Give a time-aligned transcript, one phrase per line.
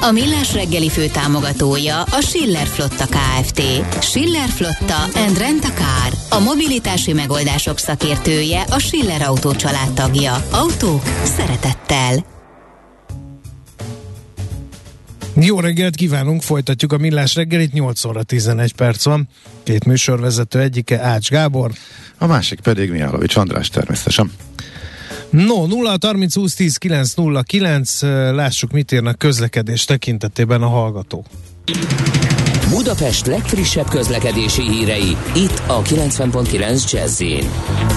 [0.00, 3.62] A Millás reggeli fő támogatója a Schiller Flotta KFT.
[4.02, 6.38] Schiller Flotta and Rent a Car.
[6.38, 9.52] A mobilitási megoldások szakértője a Schiller Autó
[9.94, 10.44] tagja.
[10.50, 12.24] Autók szeretettel.
[15.40, 19.28] Jó reggelt kívánunk, folytatjuk a Millás reggelit, 8 óra 11 perc van.
[19.62, 21.70] Két műsorvezető egyike Ács Gábor.
[22.18, 24.32] A másik pedig Mihálovics András természetesen.
[25.36, 31.26] No, 0 30 20 10 9 0 9, lássuk mit írnak közlekedés tekintetében a hallgatók.
[32.70, 37.22] Budapest legfrissebb közlekedési hírei, itt a 90.9 jazz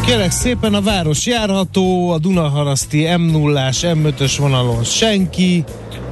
[0.06, 5.64] Kérek szépen, a város járható, a Dunaharaszti M0-ás, M5-ös vonalon senki,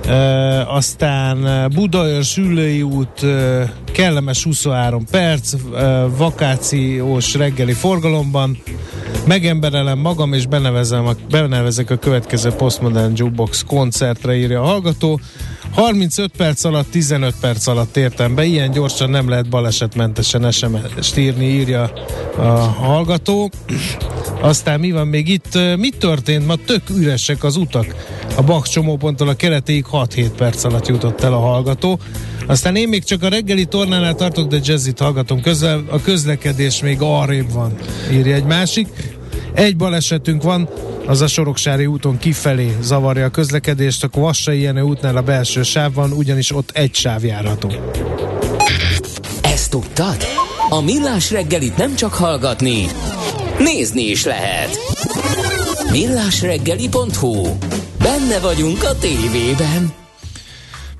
[0.08, 5.59] Uh, aztán Budaörs Ülői út, uh, kellemes 23 perc, uh,
[6.17, 8.58] vakációs reggeli forgalomban.
[9.25, 15.19] Megemberelem magam, és benevezem a, benevezek a következő Postmodern Jukebox koncertre, írja a hallgató.
[15.78, 21.45] 35 perc alatt, 15 perc alatt értem be, ilyen gyorsan nem lehet balesetmentesen SMS-t írni,
[21.45, 21.92] írja
[22.38, 23.50] a hallgató.
[24.42, 25.59] Aztán mi van még itt?
[25.78, 26.47] Mi történt?
[26.47, 27.95] Ma tök üresek az utak.
[28.36, 32.00] A Bak csomóponttól a keretéig 6-7 perc alatt jutott el a hallgató.
[32.47, 35.41] Aztán én még csak a reggeli tornánál tartok, de jazzit hallgatom.
[35.41, 37.75] Közel, a közlekedés még arrébb van,
[38.12, 38.88] írja egy másik.
[39.58, 40.69] Egy balesetünk van,
[41.05, 45.94] az a Soroksári úton kifelé zavarja a közlekedést, a Vassai Jenő útnál a belső sáv
[45.94, 47.72] van, ugyanis ott egy sáv járható.
[49.41, 50.17] Ezt tudtad?
[50.69, 52.85] A Millás reggelit nem csak hallgatni,
[53.59, 54.69] nézni is lehet.
[55.91, 57.58] Millásreggeli.hu
[58.00, 59.94] Benne vagyunk a tévében.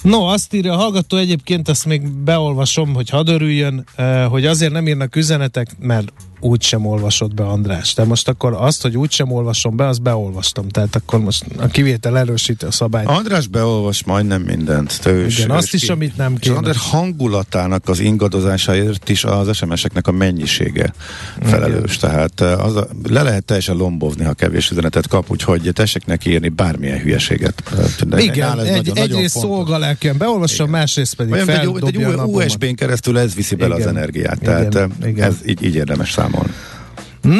[0.02, 4.72] No, azt írja a hallgató egyébként, ezt még beolvasom, hogy hadd örüljön, eh, hogy azért
[4.72, 7.94] nem írnak üzenetek, mert úgy sem olvasott be András.
[7.94, 10.70] De most akkor azt, hogy úgy sem olvasom be, azt beolvastam.
[10.70, 13.08] Tehát akkor most a kivétel erősíti a szabályt.
[13.08, 15.02] András beolvas majdnem mindent.
[15.02, 16.56] Te Igen, azt is, amit nem kéne.
[16.56, 20.94] András hangulatának az ingadozásáért is az SMS-eknek a mennyisége
[21.42, 21.96] felelős.
[21.96, 22.10] Igen.
[22.10, 26.30] Tehát eh, az a, le lehet teljesen lombovni, ha kevés üzenetet kap, úgyhogy tessék neki
[26.30, 27.64] írni bármilyen hülyeséget.
[28.08, 30.80] De Igen, egy, nagyon, egyrészt szolgalelken beolvasom, Igen.
[30.80, 33.88] másrészt pedig Olyan, egy, egy USB-n keresztül ez viszi bele Igen.
[33.88, 34.40] az energiát.
[34.40, 34.92] Tehát Igen.
[35.06, 35.28] Igen.
[35.28, 36.54] ez így, így érdemes számolni számon.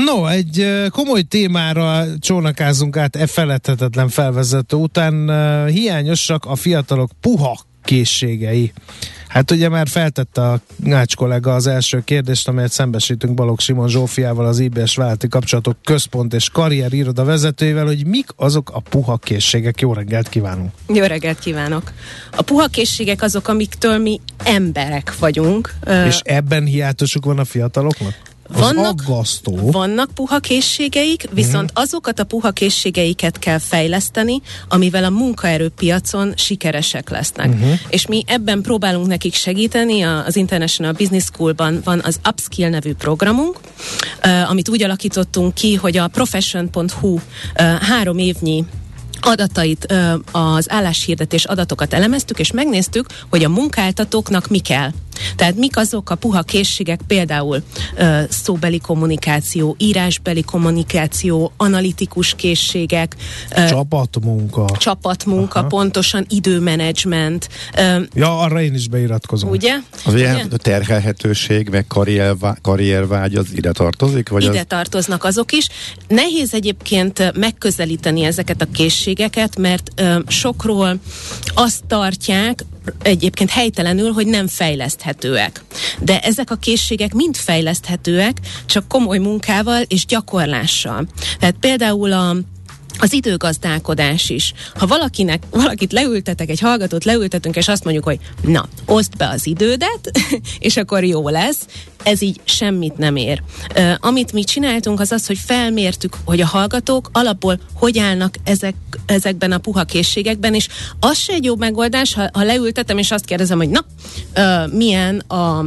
[0.06, 5.30] No, egy komoly témára csónakázunk át e feledhetetlen felvezető után.
[5.68, 8.74] Hiányosak a fiatalok puha készségei.
[9.28, 14.46] Hát ugye már feltette a Nács kollega az első kérdést, amelyet szembesítünk Balogh Simon Zsófiával,
[14.46, 19.82] az IBS válti kapcsolatok központ és karrier iroda vezetőjével, hogy mik azok a puha készségek.
[19.82, 20.72] Jó reggelt kívánunk!
[20.94, 21.92] Jó reggelt kívánok!
[22.32, 25.74] A puha készségek azok, amiktől mi emberek vagyunk.
[26.08, 28.14] És ebben hiátosuk van a fiataloknak?
[28.48, 29.72] Vannak, aggasztó.
[29.72, 31.84] vannak puha készségeik, viszont uh-huh.
[31.84, 37.50] azokat a puha készségeiket kell fejleszteni, amivel a munkaerőpiacon sikeresek lesznek.
[37.50, 37.80] Uh-huh.
[37.90, 43.60] És mi ebben próbálunk nekik segíteni, az International Business Schoolban van az Upskill nevű programunk,
[44.48, 47.20] amit úgy alakítottunk ki, hogy a profession.hu
[47.80, 48.66] három évnyi
[49.22, 49.94] adatait,
[50.32, 54.92] az álláshirdetés adatokat elemeztük, és megnéztük, hogy a munkáltatóknak mi kell.
[55.36, 57.64] Tehát mik azok a puha készségek, például
[57.96, 63.16] ö, szóbeli kommunikáció, írásbeli kommunikáció, analitikus készségek.
[63.56, 64.66] Ö, csapatmunka.
[64.78, 65.68] Csapatmunka, Aha.
[65.68, 67.50] pontosan időmenedzsment.
[67.78, 69.50] Ö, ja, arra én is beiratkozom.
[69.50, 69.74] Ugye?
[70.06, 70.24] Az ugye?
[70.24, 74.30] ilyen terhelhetőség, meg karriervá, karriervágy az ide tartozik?
[74.30, 74.66] Vagy ide az...
[74.68, 75.68] tartoznak azok is.
[76.08, 81.00] Nehéz egyébként megközelíteni ezeket a készségeket, mert ö, sokról
[81.54, 82.66] azt tartják,
[83.02, 85.64] egyébként helytelenül, hogy nem fejleszthetőek.
[86.00, 91.08] De ezek a készségek mind fejleszthetőek, csak komoly munkával és gyakorlással.
[91.40, 92.36] Tehát például a
[93.00, 94.54] az időgazdálkodás is.
[94.76, 99.48] Ha valakinek, valakit leültetek, egy hallgatót leültetünk, és azt mondjuk, hogy na, oszd be az
[99.48, 100.12] idődet,
[100.60, 101.60] és akkor jó lesz,
[102.04, 103.42] ez így semmit nem ér.
[103.76, 108.76] Uh, amit mi csináltunk, az az, hogy felmértük, hogy a hallgatók alapból hogy állnak ezek,
[109.06, 110.68] ezekben a puha készségekben, és
[111.00, 113.86] az se egy jó megoldás, ha, ha leültetem, és azt kérdezem, hogy na,
[114.36, 115.66] uh, milyen a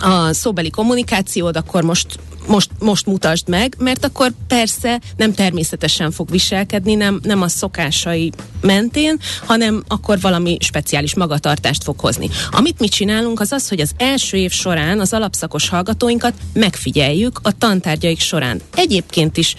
[0.00, 2.06] a szóbeli kommunikációd, akkor most
[2.50, 8.32] most, most mutasd meg, mert akkor persze nem természetesen fog viselkedni, nem, nem a szokásai
[8.60, 12.30] mentén, hanem akkor valami speciális magatartást fog hozni.
[12.50, 17.58] Amit mi csinálunk, az az, hogy az első év során az alapszakos hallgatóinkat megfigyeljük a
[17.58, 18.60] tantárgyaik során.
[18.74, 19.54] Egyébként is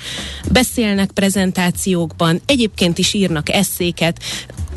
[0.52, 4.20] beszélnek prezentációkban, egyébként is írnak eszéket,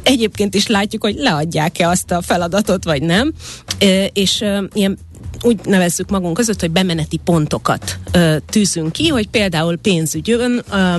[0.02, 3.32] egyébként is látjuk, hogy leadják-e azt a feladatot, vagy nem.
[4.12, 4.98] És ilyen
[5.42, 10.98] úgy nevezzük magunk között, hogy bemeneti pontokat ö, tűzünk ki, hogy például pénzügyön ö,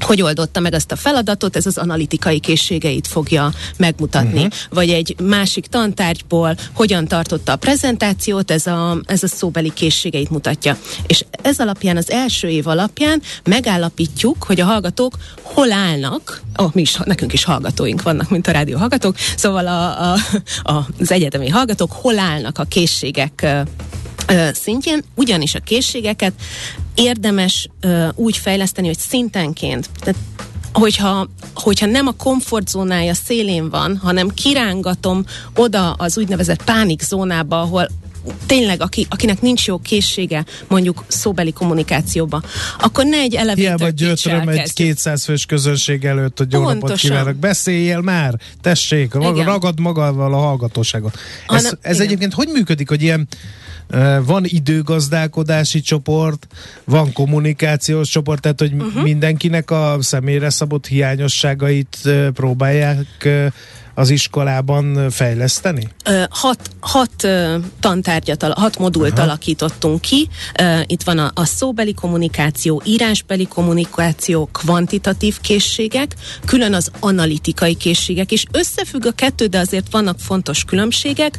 [0.00, 4.44] hogy oldotta meg azt a feladatot, ez az analitikai készségeit fogja megmutatni.
[4.44, 4.52] Uh-huh.
[4.70, 10.76] Vagy egy másik tantárgyból hogyan tartotta a prezentációt, ez a, ez a szóbeli készségeit mutatja.
[11.06, 16.80] És ez alapján, az első év alapján megállapítjuk, hogy a hallgatók hol állnak, oh, mi
[16.80, 20.16] is, nekünk is hallgatóink vannak, mint a rádió hallgatók, szóval a, a,
[20.62, 23.46] a, az egyetemi hallgatók hol állnak a készségek
[24.52, 26.32] szintjén, ugyanis a készségeket
[26.94, 27.68] érdemes
[28.14, 30.20] úgy fejleszteni, hogy szintenként, tehát
[30.72, 35.24] hogyha, hogyha nem a komfortzónája szélén van, hanem kirángatom
[35.54, 37.88] oda az úgynevezett pánikzónába, ahol
[38.46, 42.42] tényleg, aki, akinek nincs jó készsége, mondjuk szóbeli kommunikációba,
[42.78, 46.88] akkor ne egy elevétől Hiába gyötröm egy 200 fős közönség előtt, hogy jó Pontosan.
[46.88, 47.36] napot kívánok.
[47.36, 49.44] Beszéljél már, tessék, Igen.
[49.44, 51.14] ragad magával a hallgatóságot.
[51.14, 53.28] Ez, Hanem, ez egyébként hogy működik, hogy ilyen
[54.24, 56.46] van időgazdálkodási csoport,
[56.84, 59.02] van kommunikációs csoport, tehát hogy uh-huh.
[59.02, 63.28] mindenkinek a személyre szabott hiányosságait próbálják
[63.96, 65.88] az iskolában fejleszteni?
[66.28, 67.28] Hat, hat
[67.80, 69.22] tantárgyat, hat modult Aha.
[69.22, 70.28] alakítottunk ki.
[70.86, 76.14] Itt van a, a szóbeli kommunikáció, írásbeli kommunikáció, kvantitatív készségek,
[76.44, 81.38] külön az analitikai készségek, és összefügg a kettő, de azért vannak fontos különbségek.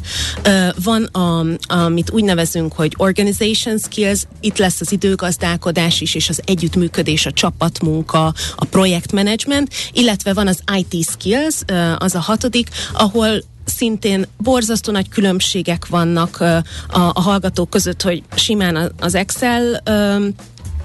[0.84, 6.42] Van, a, amit úgy nevezünk, hogy organization skills, itt lesz az időgazdálkodás is, és az
[6.44, 11.54] együttműködés, a csapatmunka, a projektmenedzsment, illetve van az IT skills,
[11.98, 18.22] az a hat hatodik, ahol szintén borzasztó nagy különbségek vannak a, a hallgatók között, hogy
[18.34, 19.82] simán az Excel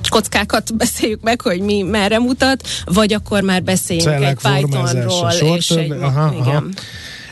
[0.10, 5.32] kockákat beszéljük meg, hogy mi merre mutat, vagy akkor már beszéljünk Celek egy Pythonról.
[5.58, 6.74] És egy, aha, igen.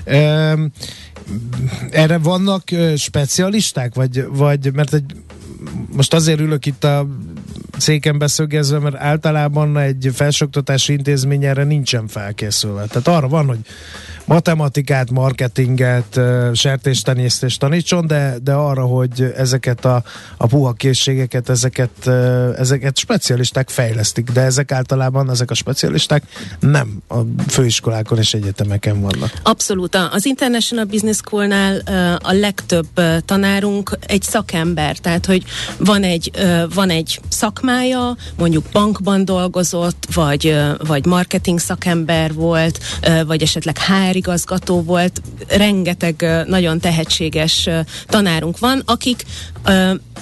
[0.05, 0.53] Aha.
[0.53, 0.71] Um,
[1.91, 2.63] erre vannak
[2.95, 5.15] specialisták, vagy, vagy mert egy,
[5.95, 7.07] most azért ülök itt a
[7.77, 12.85] széken beszögezve, mert általában egy felsőoktatási intézmény erre nincsen felkészülve.
[12.85, 13.59] Tehát arra van, hogy
[14.25, 16.19] matematikát, marketinget,
[16.53, 20.03] sertéstenyésztést tanítson, de, de arra, hogy ezeket a,
[20.37, 22.07] a puha készségeket, ezeket,
[22.57, 26.23] ezeket specialisták fejlesztik, de ezek általában, ezek a specialisták
[26.59, 29.31] nem a főiskolákon és egyetemeken vannak.
[29.43, 29.95] Abszolút.
[30.11, 31.77] Az International Business School-nál
[32.21, 32.87] a legtöbb
[33.25, 35.43] tanárunk egy szakember, tehát hogy
[35.77, 36.31] van egy,
[36.73, 40.57] van egy szakmája, mondjuk bankban dolgozott, vagy,
[40.87, 42.79] vagy marketing szakember volt,
[43.25, 47.69] vagy esetleg HR igazgató volt, rengeteg nagyon tehetséges
[48.05, 49.25] tanárunk van, akik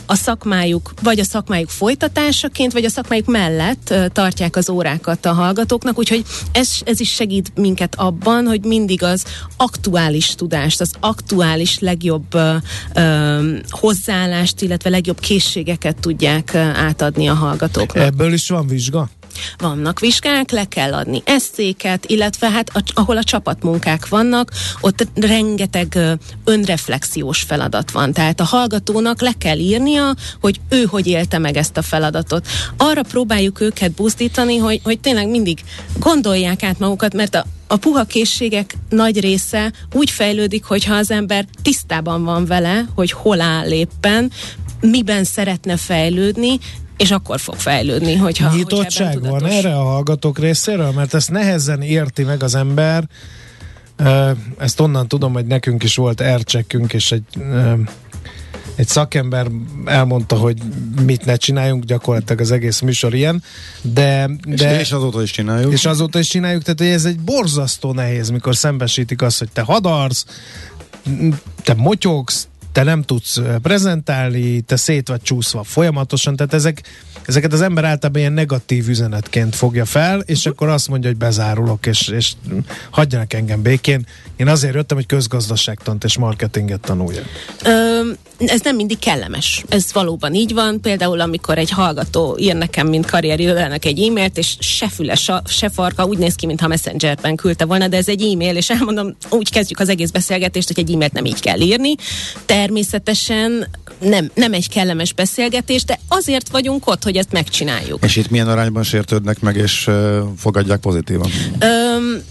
[0.05, 5.97] a szakmájuk, vagy a szakmájuk folytatásaként, vagy a szakmájuk mellett tartják az órákat a hallgatóknak,
[5.97, 9.25] úgyhogy ez, ez is segít minket abban, hogy mindig az
[9.57, 12.55] aktuális tudást, az aktuális legjobb ö,
[13.69, 18.05] hozzáállást, illetve legjobb készségeket tudják átadni a hallgatóknak.
[18.05, 19.09] Ebből is van vizsga?
[19.57, 24.51] Vannak vizsgák, le kell adni eszéket, illetve hát a, ahol a csapatmunkák vannak,
[24.81, 25.97] ott rengeteg
[26.43, 28.13] önreflexiós feladat van.
[28.13, 32.47] Tehát a hallgatónak le kell írnia, hogy ő hogy élte meg ezt a feladatot.
[32.77, 35.59] Arra próbáljuk őket buzdítani, hogy, hogy tényleg mindig
[35.99, 41.45] gondolják át magukat, mert a, a puha készségek nagy része úgy fejlődik, hogyha az ember
[41.61, 44.31] tisztában van vele, hogy hol áll éppen,
[44.81, 46.59] miben szeretne fejlődni,
[46.99, 51.81] és akkor fog fejlődni, hogyha Nyitottság hogyha van erre a hallgatók részéről, mert ezt nehezen
[51.81, 53.03] érti meg az ember.
[54.57, 57.23] Ezt onnan tudom, hogy nekünk is volt ercsekünk, és egy
[58.75, 59.47] egy szakember
[59.85, 60.57] elmondta, hogy
[61.05, 63.43] mit ne csináljunk, gyakorlatilag az egész műsor ilyen,
[63.81, 64.29] de...
[64.45, 65.73] de és azóta is csináljuk.
[65.73, 69.61] És azóta is csináljuk, tehát hogy ez egy borzasztó nehéz, mikor szembesítik azt, hogy te
[69.61, 70.25] hadarsz,
[71.63, 76.81] te motyogsz, te nem tudsz prezentálni, te szét vagy csúszva folyamatosan, tehát ezek,
[77.25, 80.53] ezeket az ember általában ilyen negatív üzenetként fogja fel, és uh-huh.
[80.53, 82.33] akkor azt mondja, hogy bezárulok, és, és
[82.89, 84.05] hagyjanak engem békén.
[84.35, 87.25] Én azért jöttem, hogy közgazdaságtant és marketinget tanuljak.
[87.63, 87.88] Ö,
[88.37, 89.63] ez nem mindig kellemes.
[89.69, 90.81] Ez valóban így van.
[90.81, 95.15] Például, amikor egy hallgató ír nekem, mint karrieridőnek egy e-mailt, és se füle,
[95.45, 99.15] se, farka, úgy néz ki, mintha Messengerben küldte volna, de ez egy e-mail, és elmondom,
[99.29, 101.95] úgy kezdjük az egész beszélgetést, hogy egy e-mailt nem így kell írni.
[102.45, 103.67] Természetesen
[103.99, 108.03] nem, nem egy kellemes beszélgetés, de azért vagyunk ott, hogy ezt megcsináljuk.
[108.03, 111.29] És itt milyen arányban sértődnek meg, és uh, fogadják pozitívan?
[111.59, 112.23] Öm,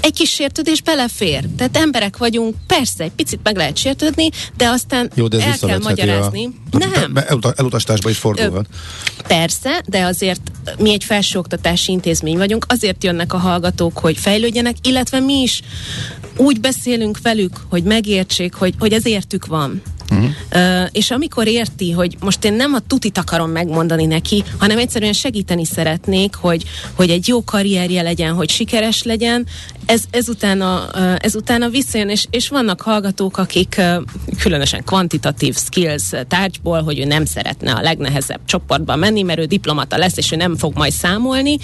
[0.00, 1.44] egy kis sértődés belefér.
[1.56, 5.68] Tehát emberek vagyunk, persze, egy picit meg lehet sértődni, de aztán Jó, de ez el
[5.68, 6.48] kell magyarázni.
[6.70, 7.24] A, nem.
[7.56, 8.66] elutasításba is fordulhat.
[9.26, 10.40] Persze, de azért
[10.78, 15.62] mi egy felsőoktatási intézmény vagyunk, azért jönnek a hallgatók, hogy fejlődjenek, illetve mi is
[16.36, 19.82] úgy beszélünk velük, hogy megértsék, hogy, hogy ez értük van.
[20.12, 20.30] Uh-huh.
[20.54, 25.12] Uh, és amikor érti, hogy most én nem a tutit akarom megmondani neki, hanem egyszerűen
[25.12, 26.64] segíteni szeretnék, hogy,
[26.94, 29.46] hogy egy jó karrierje legyen, hogy sikeres legyen,
[29.86, 34.02] ez, ezután, a, uh, ezután a visszajön, és, és vannak hallgatók, akik uh,
[34.38, 39.96] különösen kvantitatív skills tárgyból, hogy ő nem szeretne a legnehezebb csoportba menni, mert ő diplomata
[39.96, 41.58] lesz, és ő nem fog majd számolni,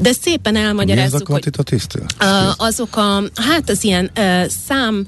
[0.00, 4.46] de szépen elmagyarázzuk, Mi ez a kvantitatív hogy uh, azok a, hát az ilyen uh,
[4.66, 5.04] szám,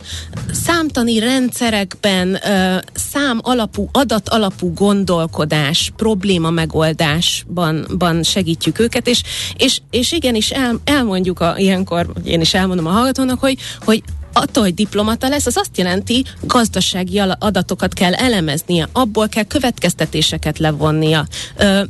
[0.52, 9.22] számtani rendszerekben uh, szám alapú, adat alapú gondolkodás, probléma megoldásban ban segítjük őket, és,
[9.56, 14.02] és, és igenis el, elmondjuk a, ilyenkor, én is elmondom a hallgatónak, hogy, hogy
[14.32, 21.26] attól, hogy diplomata lesz, az azt jelenti, gazdasági adatokat kell elemeznie, abból kell következtetéseket levonnia.
[21.56, 21.82] Ö,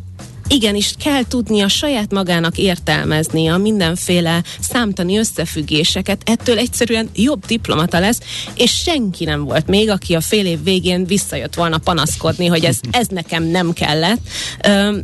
[0.48, 8.20] igenis kell tudnia saját magának értelmezni a mindenféle számtani összefüggéseket, ettől egyszerűen jobb diplomata lesz,
[8.54, 12.78] és senki nem volt még, aki a fél év végén visszajött volna panaszkodni, hogy ez,
[12.90, 14.20] ez nekem nem kellett.
[14.64, 14.98] Ö,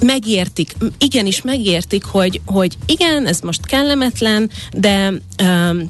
[0.00, 5.82] megértik, igenis megértik, hogy, hogy igen, ez most kellemetlen, de ö,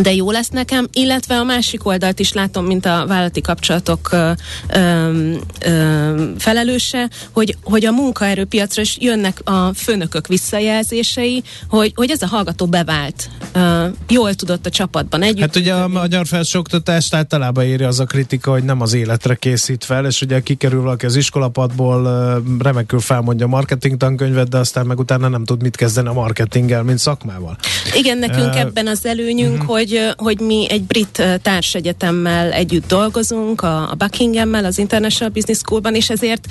[0.00, 4.30] de jó lesz nekem, illetve a másik oldalt is látom, mint a vállalati kapcsolatok ö,
[4.68, 12.22] ö, ö, felelőse, hogy, hogy a munkaerőpiacra is jönnek a főnökök visszajelzései, hogy, hogy ez
[12.22, 15.40] a hallgató bevált, ö, jól tudott a csapatban együtt.
[15.40, 19.84] Hát ugye a magyar felsőoktatást általában írja az a kritika, hogy nem az életre készít
[19.84, 24.98] fel, és ugye kikerül valaki az iskolapadból, remekül felmondja a marketing tankönyvet, de aztán meg
[24.98, 27.56] utána nem tud mit kezdeni a marketinggel, mint szakmával.
[27.94, 29.61] Igen, nekünk uh, ebben az előnyünk.
[29.66, 35.94] Hogy hogy, mi egy brit társegyetemmel együtt dolgozunk, a, a Buckinghammel, az International Business Schoolban,
[35.94, 36.46] és ezért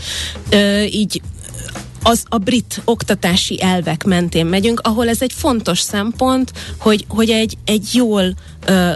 [0.50, 1.22] ö, így
[2.04, 7.58] az a brit oktatási elvek mentén megyünk, ahol ez egy fontos szempont, hogy, hogy egy,
[7.66, 8.34] egy jól,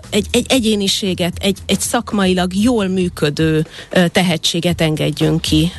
[0.09, 3.67] egy, egy egyéniséget, egy, egy szakmailag jól működő
[4.11, 5.71] tehetséget engedjünk ki.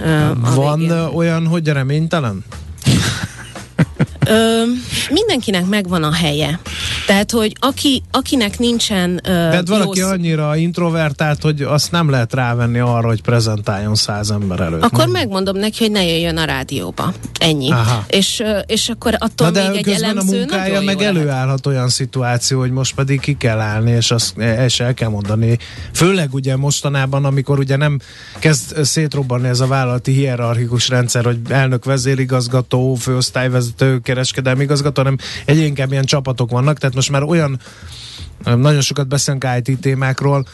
[0.55, 0.97] Van végén.
[1.15, 2.45] olyan, hogy reménytelen?
[4.29, 4.63] Ö,
[5.11, 6.61] mindenkinek megvan a helye.
[7.07, 10.09] Tehát, hogy aki, akinek nincsen uh, Tehát valaki jó...
[10.09, 14.83] annyira introvertált, hogy azt nem lehet rávenni arra, hogy prezentáljon száz ember előtt.
[14.83, 15.11] Akkor nem?
[15.11, 17.13] megmondom neki, hogy ne jöjjön a rádióba.
[17.41, 17.71] Ennyi.
[17.71, 18.05] Aha.
[18.09, 22.59] És, és akkor attól Na de még egy elemző a munkája meg előállhat olyan szituáció,
[22.59, 25.59] hogy most pedig ki kell állni, és azt és el kell mondani.
[25.93, 27.99] Főleg ugye mostanában, amikor ugye nem
[28.39, 35.65] kezd szétrobbanni ez a vállalati hierarchikus rendszer, hogy elnök vezérigazgató, főosztályvezető, kereskedelmi igazgató, hanem egyre
[35.65, 37.61] inkább ilyen csapatok vannak, tehát most már olyan
[38.45, 40.47] nagyon sokat beszélünk IT témákról,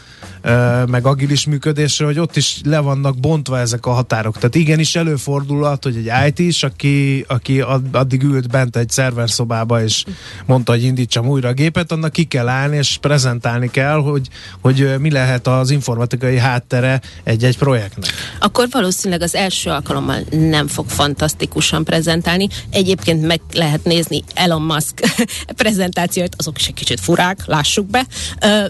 [0.86, 4.34] meg agilis működésről, hogy ott is le vannak bontva ezek a határok.
[4.34, 7.60] Tehát igenis előfordulhat, hogy egy IT is, aki, aki
[7.92, 10.04] addig ült bent egy szerverszobába, és
[10.46, 14.28] mondta, hogy indítsam újra a gépet, annak ki kell állni, és prezentálni kell, hogy,
[14.60, 18.10] hogy mi lehet az informatikai háttere egy-egy projektnek.
[18.40, 22.48] Akkor valószínűleg az első alkalommal nem fog fantasztikusan prezentálni.
[22.70, 25.00] Egyébként meg lehet nézni Elon Musk
[25.62, 28.06] prezentációt, azok is egy kicsit furák, lássuk be.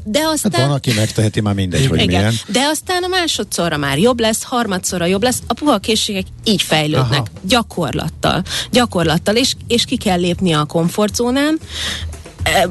[0.04, 0.52] De aztán...
[0.52, 2.06] Hát van, aki megteheti már mindegy, hogy Igen.
[2.06, 2.34] milyen.
[2.46, 5.42] De aztán a másodszorra már jobb lesz, harmadszorra jobb lesz.
[5.46, 7.18] A puha készségek így fejlődnek.
[7.18, 7.28] Aha.
[7.42, 8.42] Gyakorlattal.
[8.70, 11.58] Gyakorlattal, és, és ki kell lépni a komfortzónán,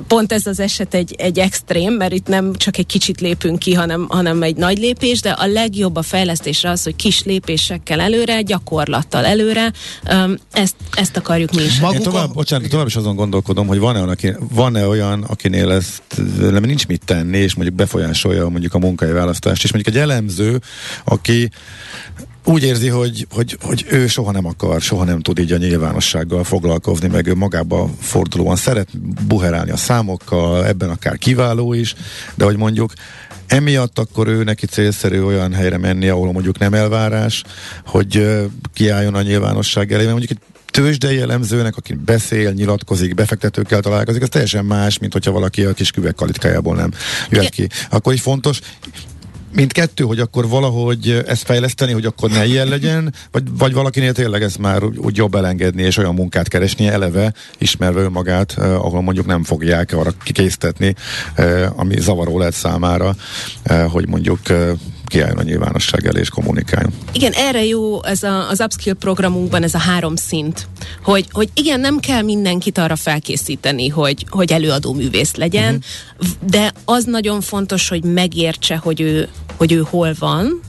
[0.07, 3.73] pont ez az eset egy, egy extrém, mert itt nem csak egy kicsit lépünk ki,
[3.73, 8.41] hanem, hanem egy nagy lépés, de a legjobb a fejlesztésre az, hogy kis lépésekkel előre,
[8.41, 9.71] gyakorlattal előre,
[10.51, 11.79] ezt, ezt akarjuk mi is.
[11.93, 16.21] Én tovább, bocsánat, tovább is azon gondolkodom, hogy van-e olyan, aki, van-e olyan akinél ezt
[16.39, 20.61] nem nincs mit tenni, és mondjuk befolyásolja mondjuk a munkai választást, és mondjuk egy elemző,
[21.03, 21.49] aki
[22.43, 26.43] úgy érzi, hogy, hogy, hogy ő soha nem akar, soha nem tud így a nyilvánossággal
[26.43, 31.95] foglalkozni, meg ő magába fordulóan szeret buherálni a számokkal, ebben akár kiváló is,
[32.35, 32.93] de hogy mondjuk
[33.47, 37.43] Emiatt akkor ő neki célszerű olyan helyre menni, ahol mondjuk nem elvárás,
[37.85, 38.39] hogy
[38.73, 44.29] kiálljon a nyilvánosság elé, mert mondjuk egy tőzsdei elemzőnek, aki beszél, nyilatkozik, befektetőkkel találkozik, az
[44.29, 46.91] teljesen más, mint hogyha valaki a kis küvek kalitkájából nem
[47.29, 47.69] jött ki.
[47.89, 48.59] Akkor így fontos,
[49.53, 54.41] mindkettő, hogy akkor valahogy ezt fejleszteni, hogy akkor ne ilyen legyen, vagy, vagy valakinél tényleg
[54.41, 59.25] ez már úgy jobb elengedni, és olyan munkát keresni eleve, ismerve önmagát, eh, ahol mondjuk
[59.25, 60.95] nem fogják arra kikésztetni,
[61.33, 63.15] eh, ami zavaró lehet számára,
[63.63, 64.69] eh, hogy mondjuk eh,
[65.11, 66.93] kiálljon a nyilvánosság elé és kommunikáljon.
[67.11, 70.67] Igen, erre jó ez a, az upskill programunkban ez a három szint,
[71.03, 75.83] hogy, hogy igen, nem kell mindenkit arra felkészíteni, hogy, hogy előadó művész legyen,
[76.19, 76.49] uh-huh.
[76.49, 79.27] de az nagyon fontos, hogy megértse, hogy ő,
[79.57, 80.61] hogy ő hol van,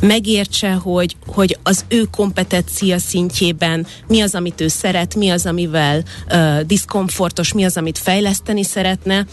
[0.00, 6.02] megértse, hogy, hogy az ő kompetencia szintjében mi az, amit ő szeret, mi az, amivel
[6.30, 9.26] uh, diszkomfortos, mi az, amit fejleszteni szeretne,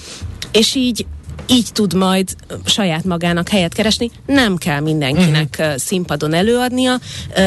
[0.52, 1.06] és így
[1.50, 4.12] így tud majd saját magának helyet keresni.
[4.26, 5.78] Nem kell mindenkinek uh-huh.
[5.78, 7.00] színpadon előadnia,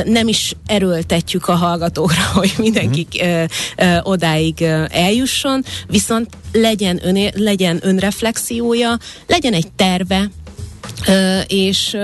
[0.04, 3.98] nem is erőltetjük a hallgatókra, hogy mindenki uh-huh.
[4.02, 10.30] odáig eljusson, viszont legyen, ön, legyen önreflexiója, legyen egy terve,
[11.46, 11.96] és,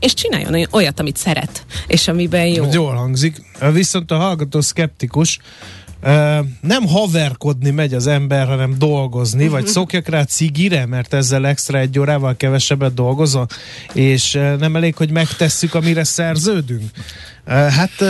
[0.00, 2.64] és csináljon olyat, amit szeret, és amiben jó.
[2.72, 3.42] Jól hangzik.
[3.72, 5.38] Viszont a hallgató szkeptikus,
[6.60, 11.98] nem haverkodni megy az ember, hanem dolgozni, vagy szokjak rá cigire, mert ezzel extra egy
[11.98, 13.46] órával kevesebbet dolgozol,
[13.92, 16.90] és nem elég, hogy megtesszük, amire szerződünk.
[17.46, 18.04] Hát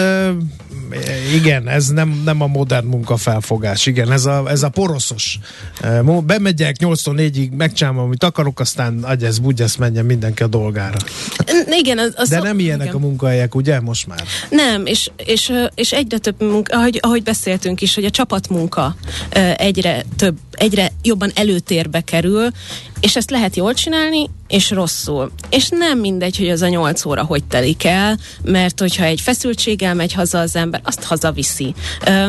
[1.35, 5.39] igen, ez nem, nem a modern munkafelfogás, igen, ez a, ez a poroszos.
[6.25, 10.97] Bemegyek 8-4-ig, megcsinálom, amit akarok, aztán agyesz, bugyesz, menjen mindenki a dolgára.
[11.71, 12.97] Igen, az, az De nem ilyenek igen.
[12.97, 14.23] a munkahelyek, ugye, most már?
[14.51, 18.97] Nem, és, és, és egyre több munka, ahogy, ahogy beszéltünk is, hogy a csapatmunka
[19.57, 22.51] egyre több, egyre jobban előtérbe kerül,
[23.01, 25.31] és ezt lehet jól csinálni, és rosszul.
[25.51, 29.95] És nem mindegy, hogy az a nyolc óra hogy telik el, mert hogyha egy feszültséggel
[29.95, 31.75] megy haza az ember, azt hazaviszi.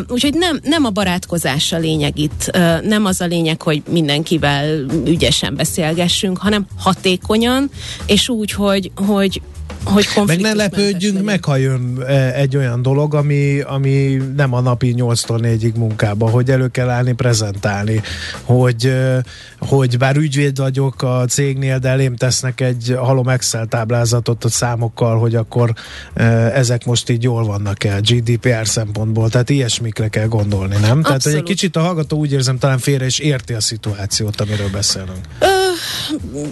[0.08, 2.52] Úgyhogy nem, nem a barátkozás a lényeg itt,
[2.84, 7.70] nem az a lényeg, hogy mindenkivel ügyesen beszélgessünk, hanem hatékonyan,
[8.06, 9.42] és úgy, hogy, hogy
[9.84, 14.62] hogy Meg ne lepődjünk meg, ha jön e, egy olyan dolog, ami, ami nem a
[14.62, 18.02] napi 8-tól 4-ig munkába, hogy elő kell állni, prezentálni,
[18.44, 19.24] hogy, e,
[19.60, 25.20] hogy bár ügyvéd vagyok a cégnél, de elém tesznek egy halom Excel táblázatot a számokkal,
[25.20, 25.74] hogy akkor
[26.14, 30.82] e, ezek most így jól vannak-e GDPR szempontból, tehát ilyesmikre kell gondolni, nem?
[30.82, 31.06] Abszolút.
[31.06, 34.70] Tehát, hogy egy kicsit a hallgató úgy érzem, talán félre is érti a szituációt, amiről
[34.70, 35.20] beszélünk.
[35.40, 35.46] Ö,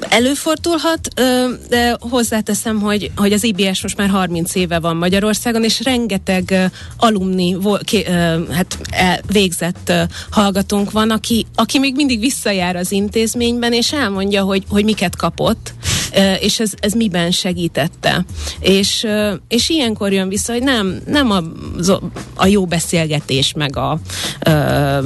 [0.09, 1.07] előfordulhat,
[1.69, 6.65] de hozzáteszem, hogy hogy az IBS most már 30 éve van Magyarországon, és rengeteg uh,
[6.97, 8.77] alumni vo- ki, uh, hát,
[9.27, 14.83] végzett uh, hallgatónk van, aki, aki még mindig visszajár az intézményben, és elmondja, hogy, hogy
[14.83, 15.73] miket kapott,
[16.39, 18.25] és ez, ez miben segítette.
[18.59, 19.07] És,
[19.47, 21.43] és ilyenkor jön vissza, hogy nem, nem a,
[22.35, 23.99] a jó beszélgetés meg a
[24.47, 25.05] uh,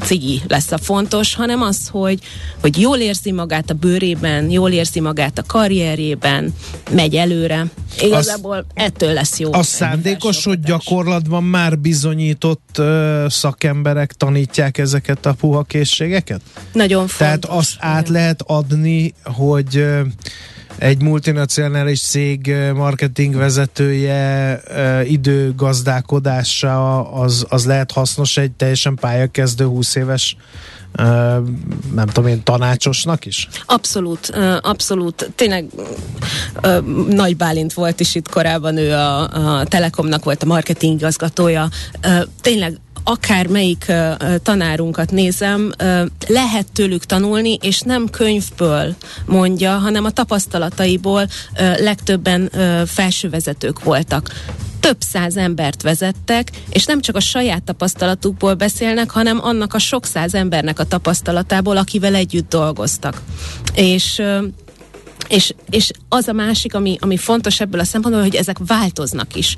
[0.00, 2.18] cigi lesz a fontos, hanem az, hogy,
[2.60, 6.54] hogy jól érzi magát a bőrében, jól érzi magát a karrierjében,
[6.90, 7.66] megy előre.
[8.00, 9.52] Igazából az, ettől lesz jó.
[9.52, 16.40] Az szándékos, hogy gyakorlatban már bizonyított uh, szakemberek tanítják ezeket a puha készségeket?
[16.72, 17.16] Nagyon fontos.
[17.16, 20.00] Tehát azt át lehet adni, hogy uh,
[20.78, 24.60] egy multinacionális cég marketing vezetője
[25.04, 30.36] időgazdálkodása az, az lehet hasznos egy teljesen pályakezdő 20 éves
[31.94, 33.48] nem tudom én, tanácsosnak is?
[33.66, 34.26] Abszolút,
[34.60, 35.30] abszolút.
[35.34, 35.66] Tényleg
[37.08, 39.22] Nagy Bálint volt is itt korábban, ő a,
[39.58, 41.68] a Telekomnak volt a marketing igazgatója.
[42.40, 43.92] Tényleg akár melyik
[44.42, 45.72] tanárunkat nézem,
[46.26, 48.94] lehet tőlük tanulni, és nem könyvből
[49.26, 51.26] mondja, hanem a tapasztalataiból
[51.78, 52.50] legtöbben
[52.86, 54.30] felsővezetők voltak
[54.80, 60.04] több száz embert vezettek, és nem csak a saját tapasztalatukból beszélnek, hanem annak a sok
[60.04, 63.22] száz embernek a tapasztalatából, akivel együtt dolgoztak.
[63.74, 64.22] És
[65.28, 69.56] és, és az a másik, ami, ami fontos ebből a szempontból, hogy ezek változnak is.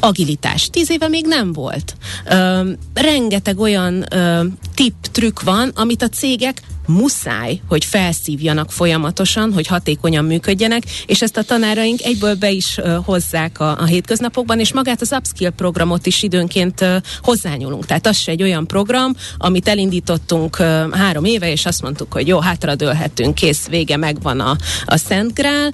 [0.00, 0.68] Agilitás.
[0.70, 1.96] Tíz éve még nem volt.
[2.30, 4.44] Ö, rengeteg olyan ö,
[4.74, 11.36] tip, trükk van, amit a cégek muszáj, hogy felszívjanak folyamatosan, hogy hatékonyan működjenek, és ezt
[11.36, 16.22] a tanáraink egyből be is hozzák a, a hétköznapokban, és magát az upskill programot is
[16.22, 16.84] időnként
[17.22, 17.86] hozzányúlunk.
[17.86, 20.56] Tehát az se egy olyan program, amit elindítottunk
[20.92, 25.72] három éve, és azt mondtuk, hogy jó, hátradőlhetünk, kész, vége, megvan a, a Szent Grál,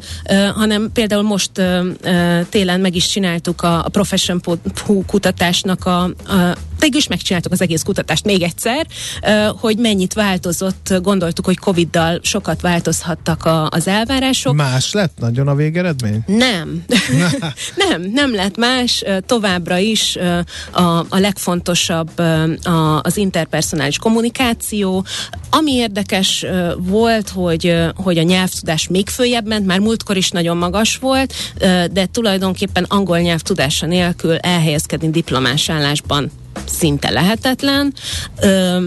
[0.55, 1.51] hanem például most
[2.49, 4.41] télen meg is csináltuk a, a Profession
[5.07, 6.13] kutatásnak a, a
[6.95, 8.87] is megcsináltuk az egész kutatást még egyszer,
[9.61, 14.55] hogy mennyit változott, gondoltuk, hogy Covid-dal sokat változhattak a, az elvárások.
[14.55, 16.23] Más lett nagyon a végeredmény?
[16.27, 16.85] Nem.
[17.89, 19.05] nem, nem lett más.
[19.27, 20.19] Továbbra is
[20.71, 22.19] a, a legfontosabb
[22.63, 25.05] a, az interpersonális kommunikáció.
[25.51, 26.45] Ami érdekes
[26.77, 31.35] volt, hogy, hogy a nyelvtudás még följebb ment, már múltkor is nagyon magas volt,
[31.93, 36.31] de tulajdonképpen angol nyelvtudása nélkül elhelyezkedni diplomás állásban
[36.67, 37.95] szinte lehetetlen.
[38.41, 38.87] Ö,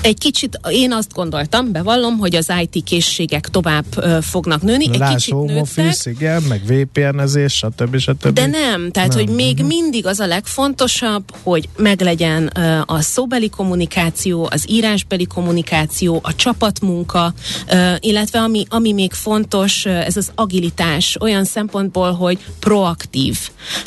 [0.00, 4.88] egy kicsit én azt gondoltam, bevallom, hogy az IT készségek tovább ö, fognak nőni.
[4.92, 7.96] Egy Láss, kicsit home office, igen, meg VPN-ezés, stb.
[7.96, 8.28] stb.
[8.28, 9.18] De nem, tehát nem.
[9.18, 9.68] hogy még uh-huh.
[9.68, 17.32] mindig az a legfontosabb, hogy meglegyen ö, a szóbeli kommunikáció, az írásbeli kommunikáció, a csapatmunka,
[17.70, 23.38] ö, illetve ami, ami még fontos, ez az agilitás olyan szempontból, hogy proaktív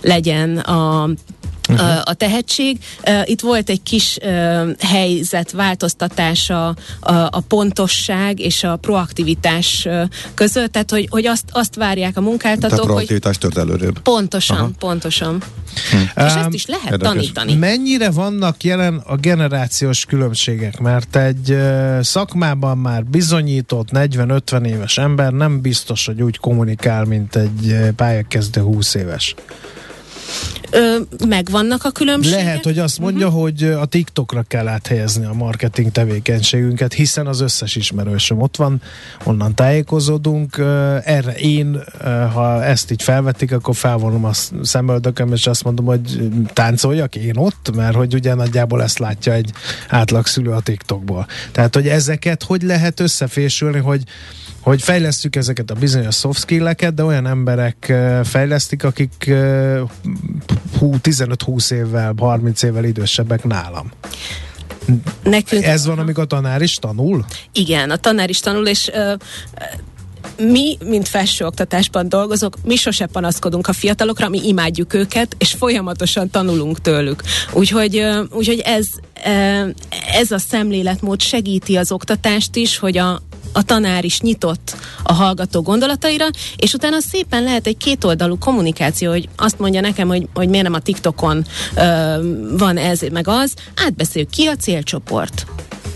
[0.02, 1.10] legyen a
[1.72, 2.02] uh-huh.
[2.04, 2.78] a tehetség.
[3.24, 4.18] Itt volt egy kis
[4.80, 9.88] helyzet változtatása a, pontosság és a proaktivitás
[10.34, 13.52] között, tehát hogy, hogy azt, azt várják a munkáltatók, a proaktivitás hogy...
[13.52, 14.00] tört előrébb.
[14.00, 14.70] Pontosan, Aha.
[14.80, 15.42] pontosan.
[15.92, 15.98] Hm.
[15.98, 17.14] És ezt is lehet Érdekes.
[17.14, 17.56] tanítani.
[17.56, 20.80] Mennyire vannak jelen a generációs különbségek?
[20.80, 21.58] Mert egy
[22.02, 28.94] szakmában már bizonyított 40-50 éves ember nem biztos, hogy úgy kommunikál, mint egy pályakezdő 20
[28.94, 29.36] éves.
[30.72, 32.44] Ö, megvannak a különbségek.
[32.44, 33.42] Lehet, hogy azt mondja, uh-huh.
[33.42, 38.82] hogy a TikTokra kell áthelyezni a marketing tevékenységünket, hiszen az összes ismerősöm ott van,
[39.24, 40.58] onnan tájékozódunk.
[41.04, 41.84] Erre én,
[42.34, 47.76] ha ezt így felvetik, akkor felvonom a szemöldököm, és azt mondom, hogy táncoljak én ott,
[47.76, 49.52] mert hogy ugye nagyjából ezt látja egy
[49.88, 51.28] átlag szülő a TikTokból.
[51.52, 54.04] Tehát, hogy ezeket hogy lehet összefésülni, hogy
[54.62, 57.94] hogy fejlesztjük ezeket a bizonyos soft skill-eket, de olyan emberek
[58.24, 59.12] fejlesztik, akik
[60.80, 63.92] 15-20 évvel, 30 évvel idősebbek nálam.
[65.24, 65.64] Nekünk...
[65.64, 67.26] Ez van, amikor a tanár is tanul?
[67.52, 68.92] Igen, a tanár is tanul, és
[70.38, 76.82] mi, mint felsőoktatásban dolgozók, mi sose panaszkodunk a fiatalokra, mi imádjuk őket, és folyamatosan tanulunk
[76.82, 77.24] tőlük.
[77.54, 78.88] Úgyhogy, úgyhogy ez,
[80.14, 83.22] ez a szemléletmód segíti az oktatást is, hogy a,
[83.54, 89.30] a tanár is nyitott a hallgató gondolataira, és utána szépen lehet egy kétoldalú kommunikáció, hogy
[89.36, 92.16] azt mondja nekem, hogy, hogy miért nem a TikTokon ö,
[92.58, 95.46] van ez, meg az, átbeszéljük ki a célcsoport.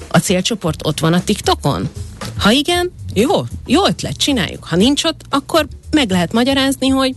[0.08, 1.90] A célcsoport ott van a TikTokon?
[2.38, 3.30] Ha igen, jó,
[3.66, 4.64] jó ötlet, csináljuk.
[4.64, 7.16] Ha nincs ott, akkor meg lehet magyarázni, hogy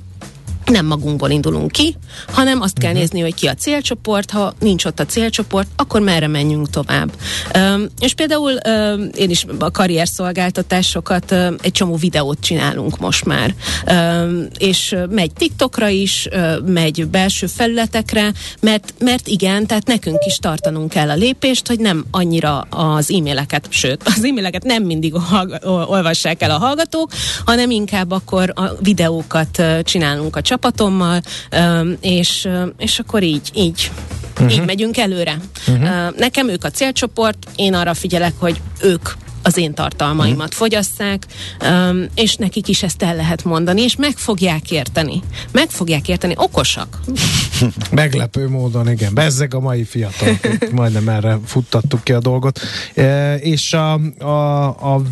[0.69, 1.97] nem magunkból indulunk ki,
[2.33, 3.03] hanem azt kell uh-huh.
[3.03, 7.11] nézni, hogy ki a célcsoport, ha nincs ott a célcsoport, akkor merre menjünk tovább.
[7.57, 13.55] Um, és például um, én is a karrierszolgáltatásokat um, egy csomó videót csinálunk most már,
[13.91, 20.37] um, és megy TikTokra is, uh, megy belső felületekre, mert, mert igen, tehát nekünk is
[20.37, 25.15] tartanunk kell a lépést, hogy nem annyira az e-maileket, sőt, az e-maileket nem mindig
[25.87, 27.13] olvassák el a hallgatók,
[27.45, 31.21] hanem inkább akkor a videókat csinálunk a csapat csapatommal,
[32.01, 33.91] és, és akkor így, így
[34.35, 34.53] uh-huh.
[34.53, 35.39] így megyünk előre.
[35.69, 36.17] Uh-huh.
[36.17, 39.09] Nekem ők a célcsoport, én arra figyelek, hogy ők
[39.43, 40.59] az én tartalmaimat uh-huh.
[40.59, 41.27] fogyasszák,
[41.63, 45.23] um, és nekik is ezt el lehet mondani, és meg fogják érteni.
[45.53, 46.99] Meg fogják érteni, okosak.
[47.91, 49.15] Meglepő módon, igen.
[49.15, 50.39] Bezzeg a mai fiatalok,
[50.73, 52.61] majdnem erre futtattuk ki a dolgot.
[52.95, 55.03] E, és a, a, a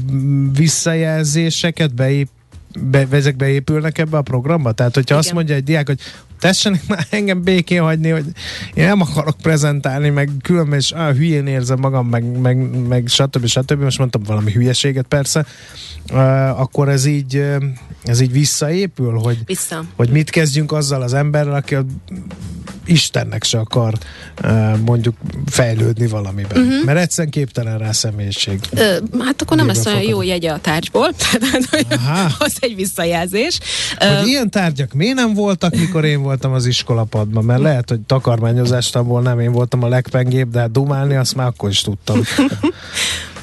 [0.52, 2.28] visszajelzéseket beép
[2.90, 4.72] be, ezek beépülnek ebbe a programba?
[4.72, 5.18] Tehát, hogyha Igen.
[5.18, 6.00] azt mondja egy diák, hogy
[6.38, 8.24] tessenek már engem békén hagyni, hogy
[8.74, 13.46] én nem akarok prezentálni, meg különben is ah, hülyén érzem magam, meg, meg, meg stb.
[13.46, 13.82] stb.
[13.82, 15.46] Most mondtam valami hülyeséget persze,
[16.12, 17.64] uh, akkor ez így, uh,
[18.04, 19.84] ez így visszaépül, hogy, Vissza.
[19.96, 21.84] hogy mit kezdjünk azzal az emberrel, aki a
[22.86, 23.94] Istennek se akar
[24.44, 26.62] uh, mondjuk fejlődni valamiben.
[26.62, 26.84] Uh-huh.
[26.84, 28.60] Mert egyszerűen képtelen rá személyiség.
[28.70, 31.68] Ö, hát akkor nem lesz olyan jó jegye a tárgyból, tehát
[32.38, 33.58] az egy visszajelzés.
[33.98, 38.00] Hogy uh, ilyen tárgyak miért nem voltak, mikor én voltam az iskolapadban, mert lehet, hogy
[38.00, 42.20] takarmányozástamból nem én voltam a legpengébb, de hát dumálni azt már akkor is tudtam.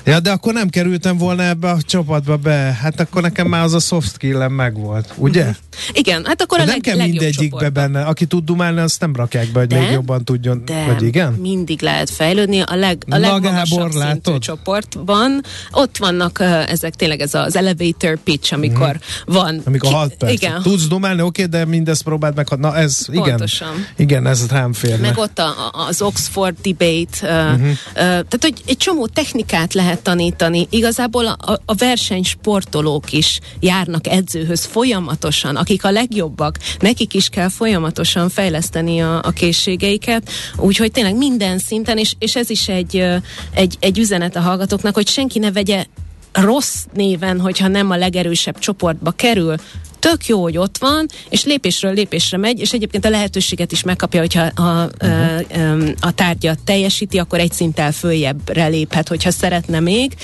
[0.05, 2.77] Ja, de akkor nem kerültem volna ebbe a csapatba be.
[2.81, 5.55] Hát akkor nekem már az a soft skill megvolt, ugye?
[5.91, 8.01] Igen, hát akkor a Nem leg, kell mindegyikbe benne.
[8.01, 10.61] Aki tud dumálni, azt nem rakják be, hogy de, még jobban tudjon.
[10.65, 11.33] De vagy igen?
[11.33, 12.59] mindig lehet fejlődni.
[12.59, 18.53] A, leg, a legmagasabb szintű csoportban ott vannak uh, ezek tényleg ez az elevator pitch,
[18.53, 19.33] amikor mm.
[19.33, 19.61] van.
[19.65, 20.33] Amikor ki, 6 perc.
[20.33, 20.61] Igen.
[20.61, 22.47] Tudsz dumálni, oké, de mindezt próbáld meg.
[22.57, 23.23] Na ez, igen.
[23.23, 23.85] Pontosan.
[23.97, 25.07] Igen, ez rám férne.
[25.07, 27.17] Meg ott a, az Oxford debate.
[27.21, 27.69] Uh, uh-huh.
[27.69, 30.67] uh, tehát, hogy egy csomó technikát lehet lehet tanítani.
[30.69, 38.29] Igazából a, a versenysportolók is járnak edzőhöz folyamatosan, akik a legjobbak, nekik is kell folyamatosan
[38.29, 43.05] fejleszteni a, a készségeiket, úgyhogy tényleg minden szinten, és, és ez is egy,
[43.53, 45.85] egy, egy üzenet a hallgatóknak, hogy senki ne vegye
[46.31, 49.55] rossz néven, hogyha nem a legerősebb csoportba kerül,
[49.99, 54.19] tök jó, hogy ott van, és lépésről lépésre megy, és egyébként a lehetőséget is megkapja,
[54.19, 55.93] hogyha a, uh-huh.
[55.99, 60.15] a, a tárgyat teljesíti, akkor egy szinttel följebbre léphet, hogyha szeretne még.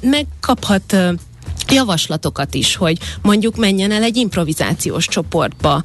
[0.00, 0.96] Megkaphat
[1.72, 5.82] javaslatokat is, hogy mondjuk menjen el egy improvizációs csoportba,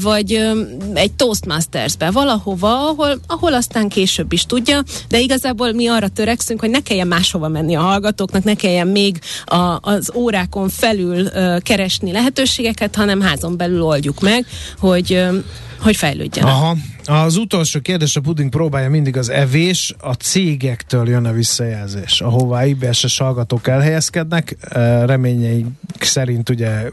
[0.00, 0.52] vagy
[0.94, 6.70] egy Toastmastersbe, valahova, ahol, ahol aztán később is tudja, de igazából mi arra törekszünk, hogy
[6.70, 12.94] ne kelljen máshova menni a hallgatóknak, ne kelljen még a, az órákon felül keresni lehetőségeket,
[12.94, 14.46] hanem házon belül oldjuk meg,
[14.78, 15.24] hogy
[15.82, 16.52] hogy fejlődjenek.
[16.52, 16.76] Aha.
[17.04, 22.66] Az utolsó kérdés, a puding próbálja mindig az evés, a cégektől jön a visszajelzés, ahová
[22.66, 24.56] IBS-es hallgatók elhelyezkednek,
[25.06, 25.66] reményeik
[26.00, 26.90] szerint ugye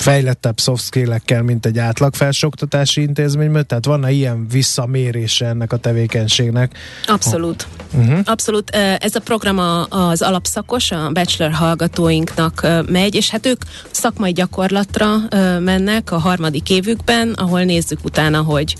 [0.00, 6.78] fejlettebb soft skill mint egy átlag felsőoktatási intézményben, tehát van-e ilyen visszamérése ennek a tevékenységnek?
[7.06, 7.66] Abszolút.
[7.92, 8.18] Uh-huh.
[8.24, 8.70] Abszolút.
[8.98, 9.58] Ez a program
[9.88, 15.16] az alapszakos, a bachelor hallgatóinknak megy, és hát ők szakmai gyakorlatra
[15.58, 18.76] mennek a harmadik évükben, ahol nézzük utána, hogy,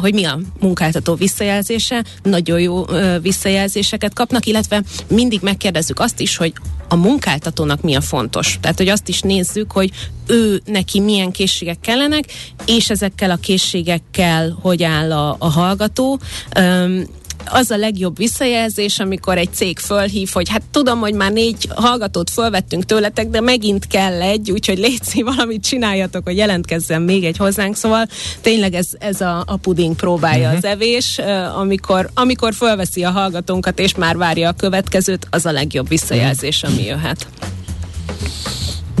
[0.00, 2.04] hogy mi a munkáltató visszajelzése.
[2.22, 2.84] Nagyon jó
[3.22, 6.52] visszajelzéseket kapnak, illetve mindig megkérdezzük azt is, hogy
[6.88, 8.58] a munkáltatónak mi a fontos.
[8.60, 9.90] Tehát, hogy azt is nézzük, hogy
[10.26, 12.24] ő neki milyen készségek kellenek,
[12.66, 16.18] és ezekkel a készségekkel hogy áll a, a hallgató.
[16.58, 17.04] Um,
[17.46, 22.30] az a legjobb visszajelzés, amikor egy cég fölhív, hogy hát tudom, hogy már négy hallgatót
[22.30, 27.76] fölvettünk tőletek, de megint kell egy, úgyhogy létszi valamit csináljatok, hogy jelentkezzen még egy hozzánk.
[27.76, 28.06] Szóval
[28.40, 30.56] tényleg ez, ez a, a puding próbálja uh-huh.
[30.56, 31.20] az evés,
[31.56, 36.84] amikor, amikor fölveszi a hallgatónkat és már várja a következőt, az a legjobb visszajelzés, ami
[36.84, 37.26] jöhet.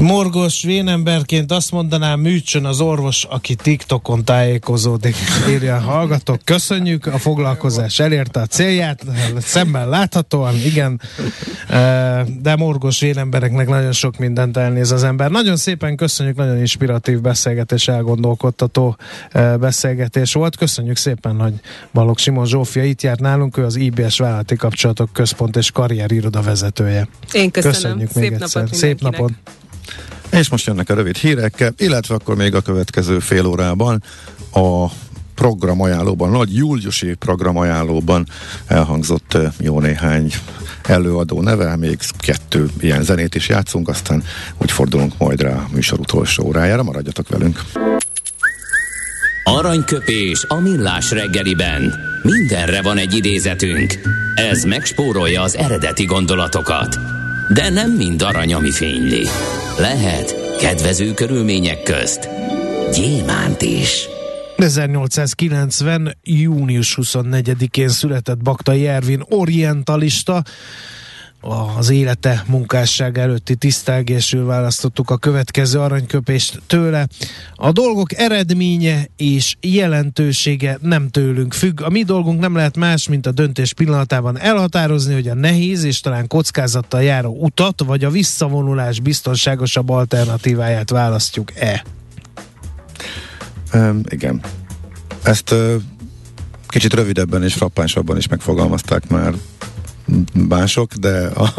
[0.04, 5.16] Morgos vénemberként azt mondanám, műtsön az orvos, aki TikTokon tájékozódik.
[5.48, 9.04] Írja hallgatók, köszönjük, a foglalkozás elérte a célját,
[9.38, 11.00] szemben láthatóan, igen,
[12.42, 15.30] de morgos vénembereknek nagyon sok mindent elnéz az ember.
[15.30, 18.96] Nagyon szépen köszönjük, nagyon inspiratív beszélgetés, elgondolkodtató
[19.60, 20.56] beszélgetés volt.
[20.56, 21.54] Köszönjük szépen, hogy
[21.92, 26.42] Balog Simon Zsófia itt járt nálunk, ő az IBS Vállalati Kapcsolatok Központ és Karrier Iroda
[26.42, 27.08] vezetője.
[27.32, 27.74] Én köszönöm.
[27.74, 28.68] Köszönjük Szép még egyszer.
[28.70, 29.32] Szép napot!
[30.38, 34.02] És most jönnek a rövid hírek, illetve akkor még a következő fél órában
[34.52, 34.86] a
[35.34, 38.26] programajánlóban, nagy júliusi programajánlóban
[38.66, 40.32] elhangzott jó néhány
[40.82, 44.22] előadó neve, még kettő ilyen zenét is játszunk, aztán
[44.58, 47.62] úgy fordulunk majd rá a műsor utolsó órájára, maradjatok velünk.
[49.44, 51.94] Aranyköpés a millás reggeliben.
[52.22, 53.98] Mindenre van egy idézetünk.
[54.34, 57.13] Ez megspórolja az eredeti gondolatokat.
[57.52, 59.26] De nem mind arany, ami fényli.
[59.78, 62.28] Lehet kedvező körülmények közt
[62.92, 64.08] gyémánt is.
[64.56, 66.16] 1890.
[66.22, 70.42] június 24-én született Baktai Ervin orientalista,
[71.76, 77.06] az élete munkásság előtti tisztelgésül választottuk a következő aranyköpést tőle.
[77.54, 81.82] A dolgok eredménye és jelentősége nem tőlünk függ.
[81.82, 86.00] A mi dolgunk nem lehet más, mint a döntés pillanatában elhatározni, hogy a nehéz és
[86.00, 91.84] talán kockázattal járó utat, vagy a visszavonulás biztonságosabb alternatíváját választjuk-e.
[93.74, 94.40] Um, igen.
[95.22, 95.74] Ezt uh,
[96.68, 99.34] kicsit rövidebben és frappánsabban is megfogalmazták már
[100.48, 101.54] mások, de a,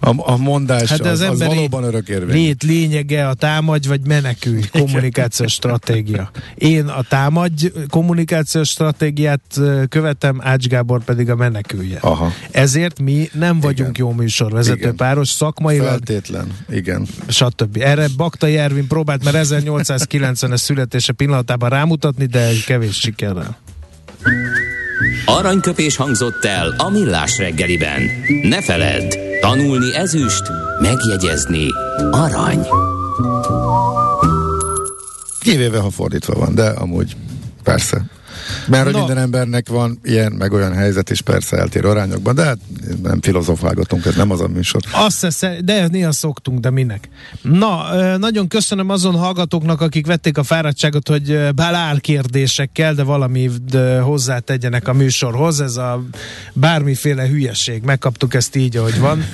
[0.00, 2.34] a, a mondás hát az, az, az valóban örökérvény.
[2.34, 6.30] Lét lényege a támadj vagy menekülj kommunikációs stratégia.
[6.54, 11.98] Én a támadj kommunikációs stratégiát követem, Ács Gábor pedig a menekülje.
[12.00, 12.32] Aha.
[12.50, 14.08] Ezért mi nem vagyunk igen.
[14.08, 14.96] jó műsorvezető igen.
[14.96, 15.88] páros, szakmailag.
[15.88, 17.06] Feltétlen, igen.
[17.28, 17.76] Stb.
[17.80, 23.58] Erre Bakta Jervin próbált már 1890-es születése pillanatában rámutatni, de egy kevés sikerrel.
[25.26, 28.02] Aranyköpés hangzott el a millás reggeliben.
[28.42, 30.42] Ne feledd, tanulni ezüst,
[30.80, 31.66] megjegyezni
[32.10, 32.66] arany.
[35.40, 37.16] Kivéve, ha fordítva van, de amúgy
[37.62, 38.02] persze.
[38.66, 42.58] Mert hogy minden embernek van ilyen, meg olyan helyzet is persze eltérő arányokban, de hát
[43.02, 44.80] nem filozofálgatunk, ez nem az a műsor.
[44.92, 47.08] Azt hiszem, de néha szoktunk, de minek.
[47.42, 53.50] Na, nagyon köszönöm azon hallgatóknak, akik vették a fáradtságot, hogy bár kérdésekkel, de valami
[54.02, 55.60] hozzátegyenek a műsorhoz.
[55.60, 56.04] Ez a
[56.52, 57.82] bármiféle hülyeség.
[57.82, 59.24] Megkaptuk ezt így, ahogy van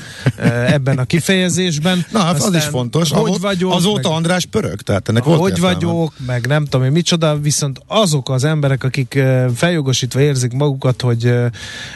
[0.67, 2.05] ebben a kifejezésben.
[2.13, 3.11] Na, hát Aztán, az is fontos.
[3.11, 6.93] Hogy Ahol, vagyok, azóta meg, András pörög, tehát ennek Hogy vagyok, meg nem tudom én
[6.93, 9.23] micsoda, viszont azok az emberek, akik akik
[9.57, 11.35] feljogosítva érzik magukat, hogy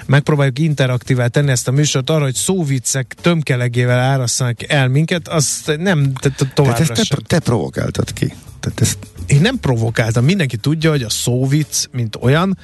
[0.07, 6.13] megpróbáljuk interaktível tenni ezt a műsort arra, hogy szóviccek tömkelegével árasszanak el minket, azt nem
[6.55, 8.35] továbbra Tehát ezt te, te provokáltad ki.
[8.61, 8.99] Tehát ezt...
[9.27, 12.59] Én nem provokáltam, mindenki tudja, hogy a szóvic, mint olyan,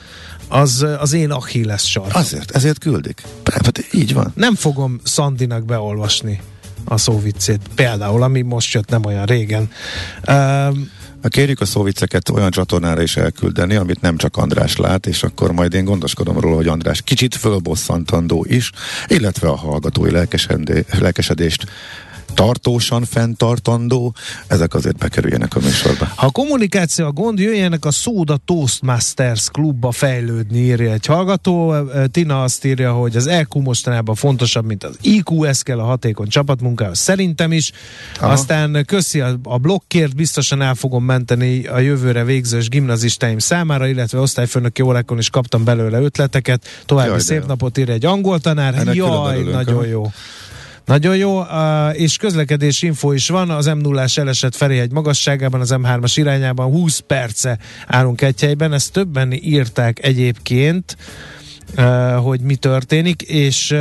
[0.48, 2.14] az az én Achilles sark.
[2.14, 3.22] Azért, ezért küldik.
[3.44, 4.32] Hát így van.
[4.34, 6.40] Nem fogom Szandinak beolvasni
[6.84, 7.60] a szóviccét.
[7.74, 9.70] Például, ami most jött nem olyan régen.
[10.28, 10.90] Um,
[11.28, 15.74] Kérjük a szóvicceket olyan csatornára is elküldeni, amit nem csak András lát, és akkor majd
[15.74, 18.70] én gondoskodom róla, hogy András kicsit fölbosszantandó is,
[19.06, 20.10] illetve a hallgatói
[21.00, 21.66] lelkesedést
[22.34, 24.14] tartósan fenntartandó,
[24.46, 26.08] ezek azért bekerüljenek a műsorba.
[26.16, 31.74] Ha a kommunikáció a gond, jöjjenek a Soda Toastmasters klubba fejlődni, írja egy hallgató.
[32.10, 36.28] Tina azt írja, hogy az EQ mostanában fontosabb, mint az IQ, ez kell a hatékony
[36.28, 37.72] csapatmunkához, szerintem is.
[38.20, 38.32] Aha.
[38.32, 44.18] Aztán köszi a, a blokkért, biztosan el fogom menteni a jövőre végzős gimnazistáim számára, illetve
[44.18, 46.64] osztályfőnöki órákon is kaptam belőle ötleteket.
[46.86, 48.74] További Jaj, szép napot ír egy angol tanár.
[48.74, 50.10] Ennek Jaj, nagyon jó.
[50.84, 51.40] Nagyon jó,
[51.92, 56.98] és közlekedés info is van, az m 0 elesett egy magasságában, az M3-as irányában 20
[56.98, 60.96] perce állunk egy helyben, ezt többen írták egyébként,
[62.22, 63.76] hogy mi történik, és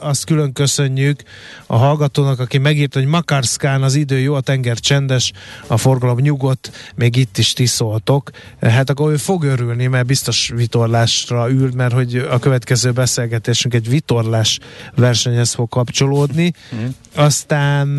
[0.00, 1.22] azt külön köszönjük
[1.66, 5.32] a hallgatónak, aki megírta, hogy Makarszkán az idő jó, a tenger csendes,
[5.66, 8.30] a forgalom nyugodt, még itt is tiszoltok.
[8.60, 13.88] Hát akkor ő fog örülni, mert biztos vitorlásra ül, mert hogy a következő beszélgetésünk egy
[13.88, 14.58] vitorlás
[14.94, 16.52] versenyhez fog kapcsolódni.
[16.74, 16.86] Mm.
[17.14, 17.98] Aztán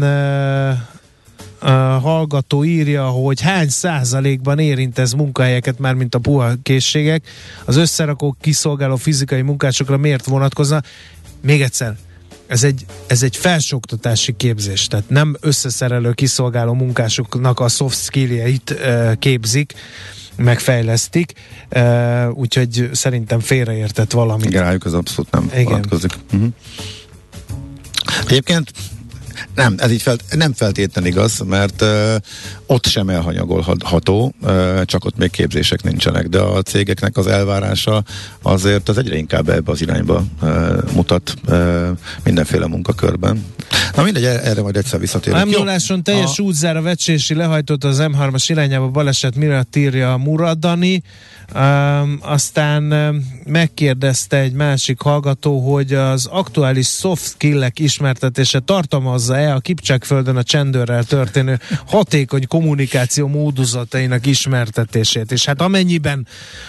[2.02, 7.28] hallgató írja, hogy hány százalékban érint ez munkahelyeket, már mint a puha készségek,
[7.66, 10.82] az összerakók kiszolgáló fizikai munkásokra miért vonatkozna?
[11.42, 11.96] Még egyszer,
[12.48, 18.76] ez egy, ez egy felsőoktatási képzés, tehát nem összeszerelő kiszolgáló munkásoknak a soft skilljeit
[19.20, 19.74] képzik,
[20.36, 21.34] megfejlesztik,
[22.32, 24.44] úgyhogy szerintem félreértett valami.
[24.44, 25.64] Igen, rájuk az abszolút nem Igen.
[25.64, 26.12] vonatkozik.
[26.34, 26.50] Uh-huh.
[28.28, 28.72] Egyébként
[29.56, 32.16] nem, ez így felt, nem feltétlenül igaz, mert uh,
[32.66, 38.04] ott sem elhanyagolható, uh, csak ott még képzések nincsenek, de a cégeknek az elvárása
[38.42, 41.88] azért az egyre inkább ebbe az irányba uh, mutat uh,
[42.24, 43.46] mindenféle munkakörben.
[43.96, 45.56] Na mindegy, erre majd egyszer visszatérünk.
[45.56, 46.44] A m teljes a...
[46.44, 51.04] útzára vecsési lehajtott az M3-as irányába baleset miatt írja Muradani.
[51.54, 59.60] Um, aztán um, megkérdezte egy másik hallgató, hogy az aktuális soft skillek ismertetése tartalmazza-e a
[59.60, 65.32] Kipcsákföldön a csendőrrel történő hatékony kommunikáció módozatainak ismertetését.
[65.32, 66.28] És hát amennyiben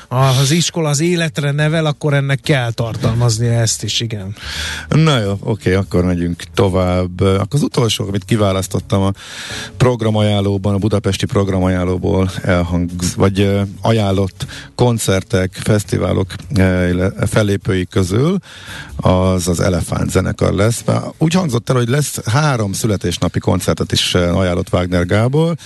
[0.08, 4.34] az iskola az életre nevel, akkor ennek kell tartalmaznia ezt is, igen.
[4.88, 7.20] Na jó, oké, akkor megyünk tovább.
[7.20, 9.12] Akkor az utolsó, amit kiválasztottam a
[9.76, 16.34] programajánlóban, a budapesti programajánlóból elhang, vagy ajánlott koncertek, fesztiválok
[17.26, 18.38] fellépői közül
[18.96, 20.84] az az Elefánt zenekar lesz.
[21.18, 25.56] Úgy hangzott el, hogy lesz három születésnapi koncertet is ajánlott Wagner Gábor.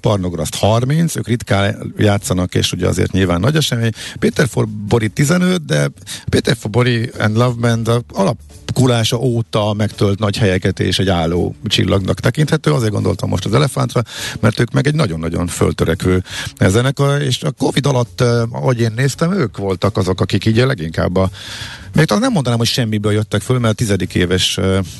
[0.00, 3.92] Parnograszt 30, ők ritkán játszanak, és ugye azért nyilván nagy esemény.
[4.18, 4.48] Péter
[4.88, 5.90] Bori 15, de
[6.28, 8.38] Péter Bori and Love Band alap
[8.72, 12.72] kulása óta megtölt nagy helyeket és egy álló csillagnak tekinthető.
[12.72, 14.02] Azért gondoltam most az elefántra,
[14.40, 16.22] mert ők meg egy nagyon-nagyon föltörekvő
[16.66, 21.30] zenekar, és a Covid alatt, ahogy én néztem, ők voltak azok, akik így leginkább a
[21.94, 24.58] még talán nem mondanám, hogy semmiből jöttek föl, mert a tizedik éves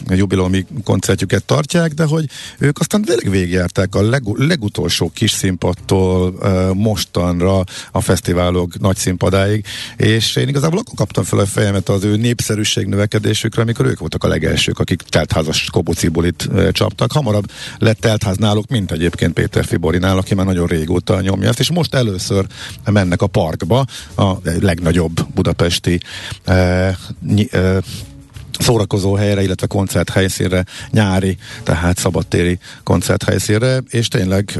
[0.08, 2.24] jubileumi koncertjüket tartják, de hogy
[2.58, 6.34] ők aztán tényleg végigjárták a leg, legutolsó kis színpadtól
[6.74, 9.64] mostanra a fesztiválok nagy színpadáig,
[9.96, 14.24] és én igazából akkor kaptam fel a fejemet az ő népszerűség növekedésükre, amikor ők voltak
[14.24, 17.12] a legelsők, akik teltházas kobocibulit csaptak.
[17.12, 21.70] Hamarabb lett teltház náluk, mint egyébként Péter Fiborinál, aki már nagyon régóta nyomja ezt, és
[21.70, 22.46] most először
[22.84, 26.00] mennek a parkba, a legnagyobb budapesti
[26.46, 27.80] uh, Eh, ny- ö,
[28.60, 34.58] szórakozó helyre, illetve koncerthelyszínre, nyári, tehát szabadtéri koncerthelyszínre, és tényleg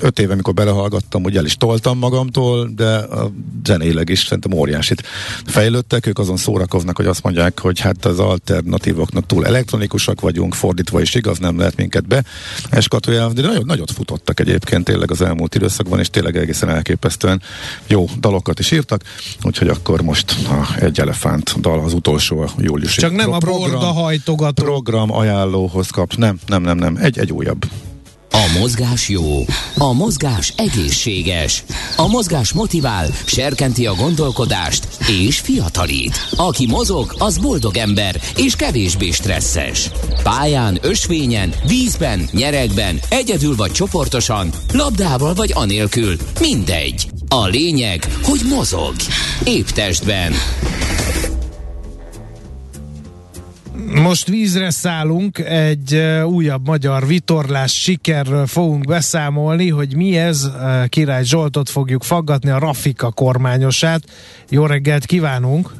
[0.00, 3.32] öt éve, amikor belehallgattam, hogy el is toltam magamtól, de a
[3.64, 5.02] zenéleg is szerintem óriásit
[5.44, 11.00] fejlődtek, ők azon szórakoznak, hogy azt mondják, hogy hát az alternatívoknak túl elektronikusak vagyunk, fordítva
[11.00, 12.24] is igaz, nem lehet minket be
[12.70, 17.42] eskatolja, de nagyon, nagyot futottak egyébként tényleg az elmúlt időszakban, és tényleg egészen elképesztően
[17.86, 19.02] jó dalokat is írtak,
[19.42, 23.00] úgyhogy akkor most a egy elefánt dal az utolsó a júliusi.
[23.08, 24.62] Csak nem a program, borda hajtogató.
[24.64, 26.14] Program ajánlóhoz kap.
[26.14, 26.96] Nem, nem, nem, nem.
[26.96, 27.64] Egy, egy újabb.
[28.30, 29.44] A mozgás jó,
[29.78, 31.64] a mozgás egészséges,
[31.96, 36.28] a mozgás motivál, serkenti a gondolkodást és fiatalít.
[36.36, 39.90] Aki mozog, az boldog ember és kevésbé stresszes.
[40.22, 47.10] Pályán, ösvényen, vízben, nyeregben, egyedül vagy csoportosan, labdával vagy anélkül, mindegy.
[47.28, 48.94] A lényeg, hogy mozog.
[49.44, 50.32] Épp testben.
[53.94, 60.50] Most vízre szállunk, egy újabb magyar vitorlás sikerről fogunk beszámolni, hogy mi ez,
[60.88, 64.02] Király Zsoltot fogjuk faggatni, a Rafika kormányosát.
[64.48, 65.70] Jó reggelt kívánunk!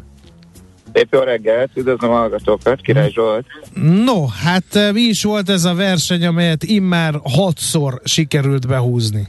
[0.92, 3.47] Szép jó reggelt, üdvözlöm a hallgatókat, Király Zsolt.
[4.05, 9.27] No, hát mi is volt ez a verseny, amelyet immár hatszor sikerült behúzni?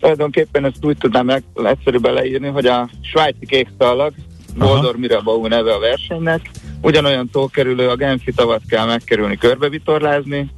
[0.00, 4.12] Tulajdonképpen ezt úgy tudnám meg egyszerűen leírni, hogy a svájci kék szalag,
[4.58, 6.50] Boldor Mirabau neve a versenynek,
[6.82, 10.50] ugyanolyan tókerülő, a Genfi tavat kell megkerülni, körbevitorlázni,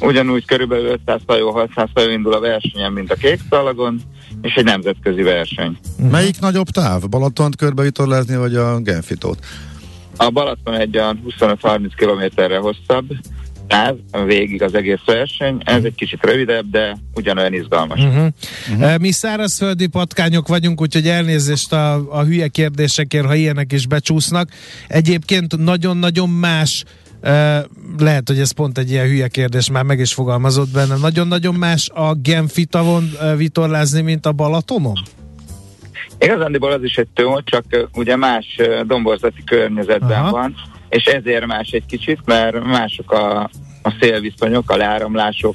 [0.00, 4.00] ugyanúgy körülbelül 500 hajó, 600 hajó indul a versenyen, mint a kék szalagon,
[4.42, 5.78] és egy nemzetközi verseny.
[5.96, 6.10] Uh-huh.
[6.10, 7.08] Melyik nagyobb táv?
[7.08, 9.38] Balatont körbevitorlázni, vagy a Genfitót?
[10.16, 13.06] A Balaton egy olyan 25-30 kilométerre hosszabb,
[13.72, 13.96] táv,
[14.26, 15.60] végig az egész verseny.
[15.64, 18.00] Ez egy kicsit rövidebb, de ugyanolyan izgalmas.
[18.00, 18.26] Uh-huh.
[18.72, 18.98] Uh-huh.
[18.98, 24.48] Mi szárazföldi patkányok vagyunk, úgyhogy elnézést a, a hülye kérdésekért, ha ilyenek is becsúsznak.
[24.86, 26.84] Egyébként nagyon-nagyon más
[27.98, 30.96] lehet, hogy ez pont egy ilyen hülye kérdés, már meg is fogalmazott benne.
[30.96, 34.98] Nagyon-nagyon más a Genfi tavon vitorlázni, mint a Balatonon?
[36.18, 37.64] Igazándiból az is egy tó, csak
[37.94, 38.46] ugye más
[38.86, 40.30] domborzati környezetben Aha.
[40.30, 40.54] van,
[40.88, 43.50] és ezért más egy kicsit, mert mások a,
[43.82, 45.54] a szélviszonyok, a leáramlások,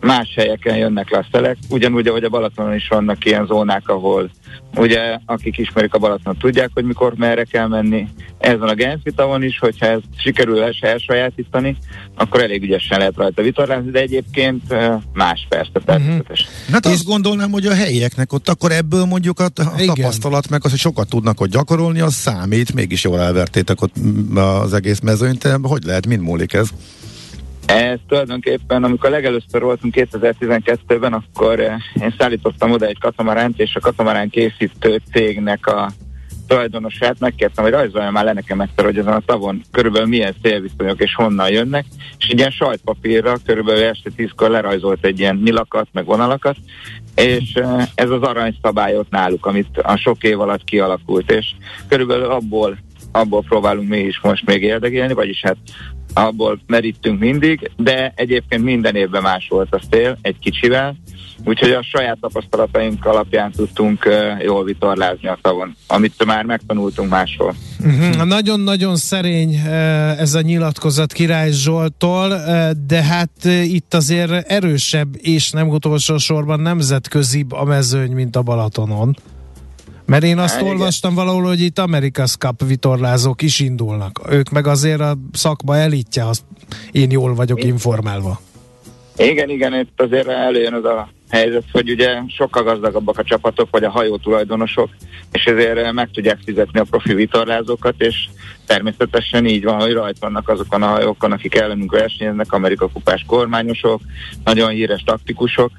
[0.00, 4.30] más helyeken jönnek le a szelek, ugyanúgy, ahogy a Balatonon is vannak ilyen zónák, ahol
[4.76, 8.08] ugye akik ismerik a Balatonot tudják, hogy mikor merre kell menni.
[8.38, 11.76] Ez van a Genfi tavon is, hogyha ez sikerül el elsajátítani,
[12.14, 14.62] akkor elég ügyesen lehet rajta vitorlázni, de egyébként
[15.12, 15.84] más persze mhm.
[15.84, 16.40] természetes.
[16.40, 16.72] Uh-huh.
[16.72, 20.70] Hát azt gondolnám, hogy a helyieknek ott akkor ebből mondjuk a, a tapasztalat, meg az,
[20.70, 23.94] hogy sokat tudnak ott gyakorolni, az számít, mégis jól elvertétek ott
[24.34, 26.68] az egész mezőnyt, hogy lehet, mind múlik ez?
[27.70, 33.80] Ez tulajdonképpen, amikor legelőször voltunk 2012-ben, akkor eh, én szállítottam oda egy katamaránt, és a
[33.80, 35.90] katamarán készítő cégnek a
[36.46, 41.00] tulajdonosát megkértem, hogy rajzolja már le nekem egyszer, hogy ezen a tavon körülbelül milyen szélviszonyok
[41.00, 41.84] és honnan jönnek,
[42.18, 46.56] és egy ilyen sajtpapírra körülbelül este tízkor lerajzolt egy ilyen nyilakat, meg vonalakat,
[47.14, 51.46] és eh, ez az aranyszabályot náluk, amit a sok év alatt kialakult, és
[51.88, 52.78] körülbelül abból
[53.12, 55.56] abból próbálunk mi is most még érdekélni, vagyis hát
[56.12, 60.96] abból merítünk mindig, de egyébként minden évben más volt a szél, egy kicsivel,
[61.44, 67.54] úgyhogy a saját tapasztalataink alapján tudtunk uh, jól vitorlázni a tavon, amit már megtanultunk máshol.
[67.80, 68.24] Uh-huh.
[68.24, 75.08] Nagyon-nagyon szerény uh, ez a nyilatkozat Király Zsoltól, uh, de hát uh, itt azért erősebb
[75.16, 79.16] és nem utolsó sorban nemzetközibb a mezőny, mint a Balatonon.
[80.10, 81.24] Mert én azt Há, olvastam igen.
[81.24, 84.20] valahol, hogy itt America's Cup vitorlázók is indulnak.
[84.30, 86.42] Ők meg azért a szakma elitje, azt
[86.92, 87.70] én jól vagyok igen.
[87.70, 88.40] informálva.
[89.16, 93.84] Igen, igen, itt azért előjön az a helyzet, hogy ugye sokkal gazdagabbak a csapatok, vagy
[93.84, 94.88] a hajó tulajdonosok,
[95.32, 98.28] és ezért meg tudják fizetni a profi vitorlázókat, és
[98.66, 104.00] természetesen így van, hogy rajt vannak azokon a hajókon, akik ellenünk versenyeznek, Amerika kupás kormányosok,
[104.44, 105.70] nagyon híres taktikusok,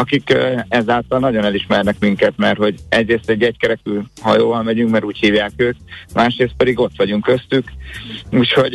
[0.00, 0.36] akik
[0.68, 5.76] ezáltal nagyon elismernek minket, mert hogy egyrészt egy egykerekű hajóval megyünk, mert úgy hívják ők,
[6.14, 7.64] másrészt pedig ott vagyunk köztük,
[8.32, 8.74] úgyhogy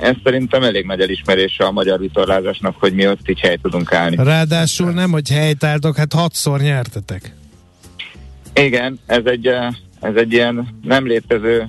[0.00, 4.16] ez szerintem elég nagy elismerése a magyar vitorlázásnak, hogy mi ott így hely tudunk állni.
[4.16, 7.34] Ráadásul nem, hogy helytáltok, hát hatszor nyertetek.
[8.54, 9.46] Igen, ez egy,
[10.00, 11.68] ez egy ilyen nem létező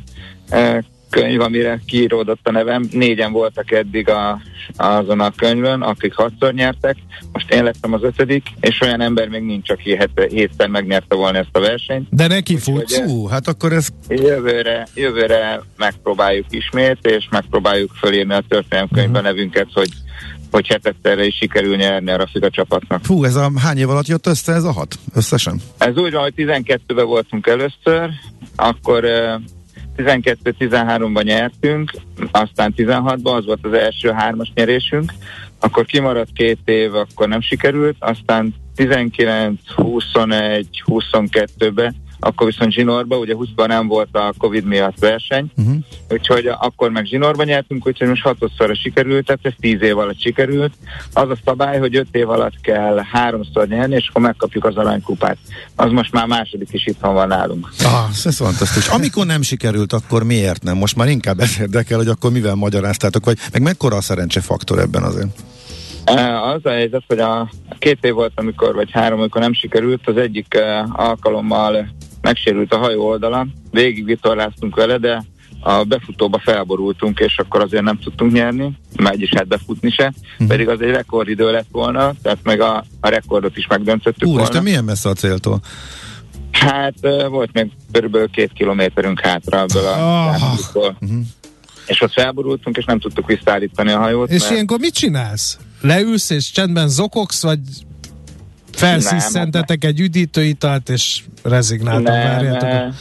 [1.11, 2.87] könyv, amire kiíródott a nevem.
[2.91, 4.41] Négyen voltak eddig a,
[4.75, 6.95] azon a könyvön, akik hatszor nyertek.
[7.31, 11.37] Most én lettem az ötödik, és olyan ember még nincs, aki het, hétszer megnyerte volna
[11.37, 12.07] ezt a versenyt.
[12.09, 13.01] De neki futsz?
[13.29, 13.87] Hát akkor ez...
[14.07, 19.33] Jövőre, jövőre megpróbáljuk ismét, és megpróbáljuk fölírni a történelemkönyvbe uh-huh.
[19.33, 19.89] nevünket, hogy
[20.51, 23.05] hogy hetedszerre is sikerül nyerni a Rafika csapatnak.
[23.05, 25.61] Fú, ez a hány év alatt jött össze ez a hat összesen?
[25.77, 28.09] Ez úgy van, hogy 12-ben voltunk először,
[28.55, 29.05] akkor
[30.03, 31.91] 12-13-ban nyertünk,
[32.31, 35.13] aztán 16-ban az volt az első hármas nyerésünk,
[35.59, 43.35] akkor kimaradt két év, akkor nem sikerült, aztán 19, 21, 22-ben akkor viszont zsinórba, ugye
[43.37, 45.75] 20-ban nem volt a Covid miatt verseny, uh-huh.
[46.09, 50.73] úgyhogy akkor meg zsinórba nyertünk, úgyhogy most hatodszorra sikerült, tehát ez 10 év alatt sikerült.
[51.13, 55.37] Az a szabály, hogy 5 év alatt kell háromszor nyerni, és akkor megkapjuk az aranykupát.
[55.75, 57.69] Az most már második is itthon van nálunk.
[57.83, 58.87] Ah, ez fantasztikus.
[58.87, 60.77] Amikor nem sikerült, akkor miért nem?
[60.77, 65.03] Most már inkább ez érdekel, hogy akkor mivel magyaráztátok, vagy meg mekkora a szerencsefaktor ebben
[65.03, 65.29] azért?
[66.53, 67.49] Az a helyzet, hogy a
[67.79, 70.57] két év volt, amikor, vagy három, amikor nem sikerült, az egyik
[70.91, 71.87] alkalommal
[72.21, 75.23] megsérült a hajó oldala, végig vitorláztunk vele, de
[75.63, 80.47] a befutóba felborultunk, és akkor azért nem tudtunk nyerni, megy is hát befutni se, uh-huh.
[80.47, 84.49] pedig az egy rekordidő lett volna, tehát meg a, a rekordot is megdöntöttük Úr, volna.
[84.49, 85.59] te milyen messze a céltól?
[86.51, 86.93] Hát
[87.29, 90.83] volt még körülbelül két kilométerünk hátra ebből a oh.
[90.83, 91.19] uh-huh.
[91.85, 94.29] És ott felborultunk, és nem tudtuk visszaállítani a hajót.
[94.29, 94.51] És mert...
[94.51, 95.57] ilyenkor mit csinálsz?
[95.81, 97.59] Leülsz és csendben zokogsz, vagy
[98.71, 102.93] felsziszentetek egy üdítőitalt, és rezignáltam, várjátok?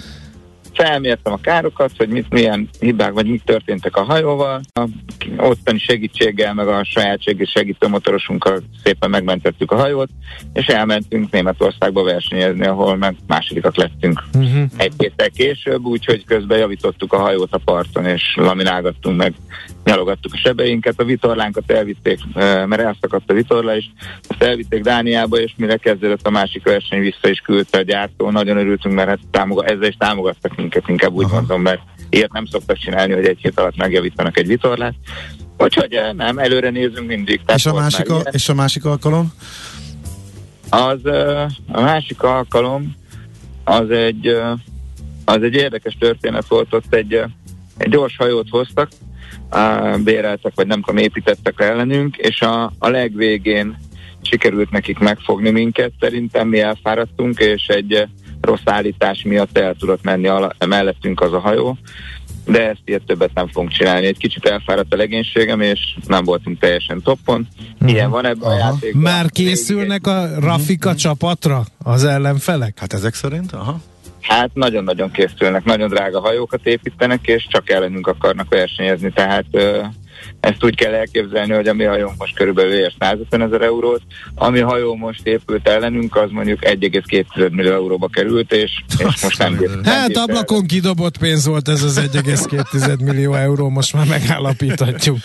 [0.83, 4.61] Felmértem a károkat, hogy mit, milyen hibák vagy mit történtek a hajóval.
[4.75, 4.85] A
[5.37, 10.09] ottani segítséggel, meg a saját segítő motorosunkkal szépen megmentettük a hajót,
[10.53, 14.63] és elmentünk Németországba versenyezni, ahol meg másodikat lettünk uh-huh.
[14.77, 19.35] egy héttel később, úgyhogy közben javítottuk a hajót a parton, és laminálgattunk meg,
[19.85, 23.91] nyalogattuk a sebeinket, a vitorlánkat elvitték, mert elszakadt a vitorla is,
[24.29, 28.31] azt elvitték Dániába, és mire kezdődött a másik verseny, vissza is küldte a gyártó.
[28.31, 31.35] Nagyon örültünk, mert hát támogat, ezzel is támogattak minket, inkább úgy Aha.
[31.35, 34.95] mondom, mert ilyet nem szoktak csinálni, hogy egy hét alatt megjavítanak egy vitorlát.
[35.59, 37.41] Úgyhogy eh, nem, előre nézünk mindig.
[37.55, 39.33] És a, másik a, és a másik alkalom?
[40.71, 42.97] Az eh, a másik alkalom
[43.65, 44.53] az egy, eh,
[45.25, 47.23] az egy érdekes történet volt, ott egy,
[47.77, 48.89] egy gyors hajót hoztak,
[50.05, 53.79] béreltek, vagy nem tudom, építettek ellenünk, és a, a legvégén
[54.23, 58.09] sikerült nekik megfogni minket, szerintem mi elfáradtunk, és egy
[58.41, 61.77] rossz állítás miatt el tudott menni ala, mellettünk az a hajó,
[62.47, 64.07] de ezt ilyet többet nem fogunk csinálni.
[64.07, 67.49] Egy kicsit elfáradt a legénységem, és nem voltunk teljesen toppon.
[67.79, 67.89] Mhm.
[67.89, 68.55] Ilyen van ebben Aha.
[68.55, 69.03] a játékban.
[69.03, 71.03] Már készülnek a Rafika uh-huh.
[71.03, 72.79] csapatra az ellenfelek?
[72.79, 73.53] Hát ezek szerint?
[73.53, 73.81] Aha.
[74.21, 79.45] Hát nagyon-nagyon készülnek, nagyon drága hajókat építenek, és csak ellenünk akarnak versenyezni, tehát
[80.41, 84.03] ezt úgy kell elképzelni, hogy a mi hajónk most körülbelül ér 150 ezer eurót,
[84.35, 89.57] ami hajó most épült ellenünk, az mondjuk 1,2 millió euróba került, és, és most nem
[89.57, 89.87] bírt.
[89.87, 95.17] Hát ablakon kidobott pénz volt ez az 1,2 millió euró, most már megállapíthatjuk.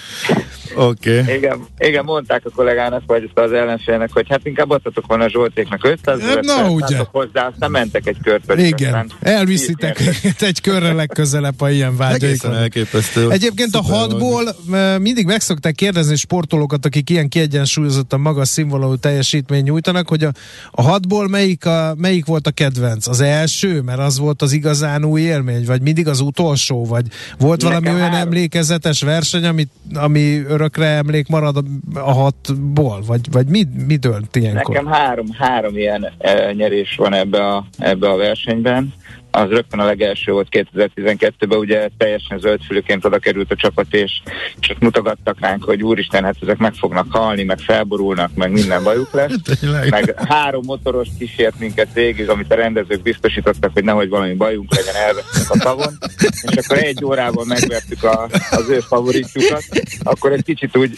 [0.76, 1.20] Oké.
[1.20, 1.36] Okay.
[1.36, 5.84] Igen, igen, mondták a kollégának, vagy az ellenfélnek, hogy hát inkább adtatok volna a Zsoltéknak
[5.84, 6.98] 500 ezer, Na, ugye.
[7.12, 8.60] hozzá, aztán mentek egy kört.
[8.60, 10.02] Igen, elviszitek
[10.40, 13.32] egy körre legközelebb, ha ilyen vágyaik elképesztő.
[13.32, 14.56] Egyébként a hatból
[15.00, 20.32] mindig meg szokták kérdezni sportolókat, akik ilyen kiegyensúlyozottan magas színvonalú teljesítmény nyújtanak, hogy a,
[20.72, 23.08] a hatból melyik, a, melyik volt a kedvenc?
[23.08, 27.06] Az első, mert az volt az igazán új élmény, vagy mindig az utolsó, vagy
[27.38, 28.28] volt Nekem valami olyan három.
[28.28, 31.64] emlékezetes verseny, ami, ami örökre emlék marad
[31.94, 34.76] a, hatból, vagy, vagy mi, mi dönt ilyenkor?
[34.76, 38.94] Nekem három, három ilyen e, nyerés van ebbe a, ebbe a versenyben
[39.36, 44.22] az rögtön a legelső volt 2012-ben, ugye teljesen zöldfülőként oda került a csapat, és
[44.60, 49.12] csak mutogattak ránk, hogy úristen, hát ezek meg fognak halni, meg felborulnak, meg minden bajuk
[49.12, 49.34] lesz.
[49.90, 54.96] meg három motoros kísért minket végig, amit a rendezők biztosítottak, hogy nehogy valami bajunk legyen,
[54.96, 55.98] elveszünk a tavon,
[56.42, 59.64] és akkor egy órával megvertük a, az ő favoritjukat,
[60.04, 60.98] akkor egy kicsit úgy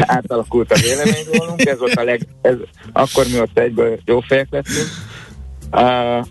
[0.00, 2.54] átalakult a vélemény rólunk, ez volt a leg, ez,
[2.92, 4.88] akkor mi ott egyből jó fejek lettünk,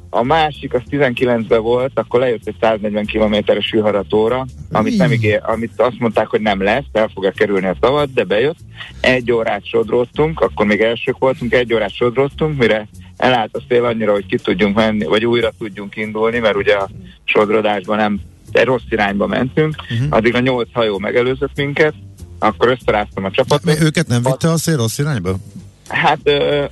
[0.10, 5.82] a másik az 19-ben volt, akkor lejött egy 140 kilométeres űrharatóra, amit, nem ígér, amit
[5.82, 8.58] azt mondták, hogy nem lesz, el fogja kerülni a tavat, de bejött.
[9.00, 14.12] Egy órát sodródtunk, akkor még elsők voltunk, egy órát sodródtunk, mire elállt a szél annyira,
[14.12, 16.90] hogy ki tudjunk menni, vagy újra tudjunk indulni, mert ugye a
[17.24, 18.20] sodrodásban nem
[18.52, 20.08] egy rossz irányba mentünk, uh-huh.
[20.10, 21.94] addig a nyolc hajó megelőzött minket,
[22.40, 23.82] akkor összeráztam a csapatot.
[23.82, 25.36] Őket nem vitte a szél rossz irányba?
[25.88, 26.20] Hát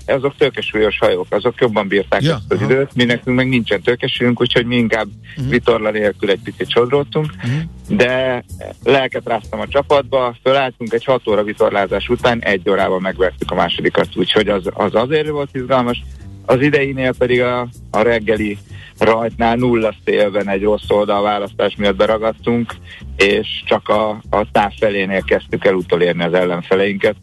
[0.05, 2.71] azok tőkesúlyos hajók, azok jobban bírták ja, ezt az aha.
[2.71, 5.07] időt, mi nekünk meg nincsen tőkesülünk, úgyhogy mi inkább
[5.37, 5.51] uh-huh.
[5.51, 7.61] vitorla nélkül egy picit sodródtunk, uh-huh.
[7.87, 8.43] de
[8.83, 14.07] lelket ráztam a csapatba, fölálltunk egy 6 óra vitorlázás után, egy órában megvertük a másodikat,
[14.15, 16.03] úgyhogy az, az azért volt izgalmas.
[16.45, 18.57] Az ideinél pedig a, a reggeli
[18.97, 22.75] rajtnál nulla szélben egy rossz oldalválasztás miatt beragadtunk,
[23.17, 27.15] és csak a, a táv felénél kezdtük el utolérni az ellenfeleinket.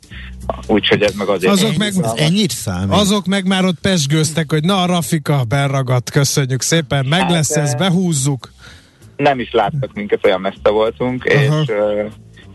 [0.66, 1.52] Úgyhogy ez meg azért...
[1.52, 2.92] Azok meg, ennyit számít.
[2.92, 7.56] Azok meg már ott pesgőztek, hogy na a Rafika beragadt, köszönjük szépen, meg hát, lesz
[7.56, 8.52] ez, behúzzuk.
[9.16, 11.60] Nem is láttak minket, olyan messze voltunk, Aha.
[11.60, 11.72] és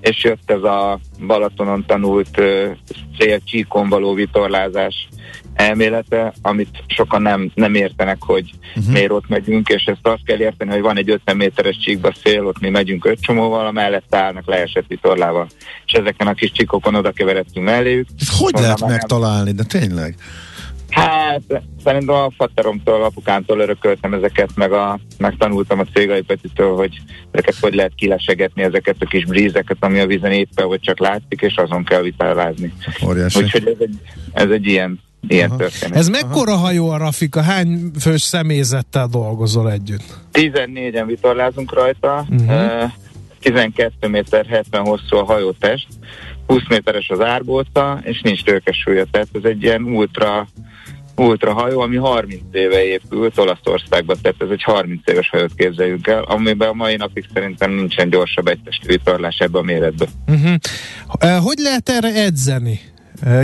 [0.10, 2.42] és jött ez a Balatonon tanult
[3.18, 5.08] cél csíkon való vitorlázás
[5.54, 8.94] elmélete, amit sokan nem, nem értenek, hogy uh-huh.
[8.94, 12.46] miért ott megyünk, és ezt azt kell érteni, hogy van egy 50 méteres csíkba szél,
[12.46, 15.48] ott mi megyünk öt csomóval, mellett állnak leesett vitorlával,
[15.86, 18.08] és ezeken a kis csíkokon oda keveredtünk melléjük.
[18.20, 20.16] Ezt hogy lehet megtalálni, de tényleg?
[20.98, 27.02] Hát, szerintem a fatteromtól, apukámtól örököltem ezeket, meg, a, meg tanultam a Cégai Petitől, hogy
[27.32, 31.42] ezeket hogy lehet kilesegetni, ezeket a kis brízeket, ami a vízen éppen, vagy csak látszik,
[31.42, 32.74] és azon kell vitálázni.
[33.36, 33.96] Úgyhogy ez egy,
[34.34, 35.58] ez egy ilyen ilyen Aha.
[35.58, 35.98] történet.
[35.98, 36.62] Ez mekkora Aha.
[36.62, 37.42] hajó a Rafika?
[37.42, 40.18] Hány fős személyzettel dolgozol együtt?
[40.34, 42.92] 14-en vitorlázunk rajta, uh-huh.
[43.40, 45.88] 12 méter 70 hosszú a hajótest,
[46.48, 50.48] 20 méteres az árbóta, és nincs tőkesúlya, tehát ez egy ilyen ultra
[51.20, 56.70] ultrahajó, ami 30 éve épült Olaszországban, tehát ez egy 30 éves hajót képzeljünk el, amiben
[56.70, 60.08] a mai napig szerintem nincsen gyorsabb egytestű vitorlás ebben a méretben.
[60.28, 61.44] Uh-huh.
[61.44, 62.80] Hogy lehet erre edzeni?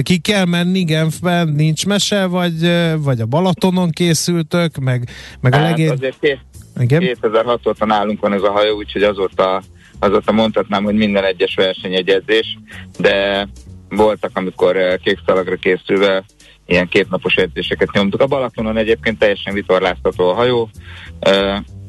[0.01, 5.09] Ki kell menni Genfben, nincs mese, vagy, vagy a Balatonon készültök, meg,
[5.41, 5.89] meg a hát legény...
[5.89, 6.39] azért ké-
[6.87, 9.63] 2006 óta nálunk van ez a hajó, úgyhogy azóta,
[9.99, 12.57] azóta mondhatnám, hogy minden egyes verseny egy edzés,
[12.99, 13.47] de
[13.89, 16.23] voltak, amikor kék szalagra készülve
[16.65, 18.21] ilyen kétnapos edzéseket nyomtuk.
[18.21, 20.69] A Balatonon egyébként teljesen vitorláztató a hajó,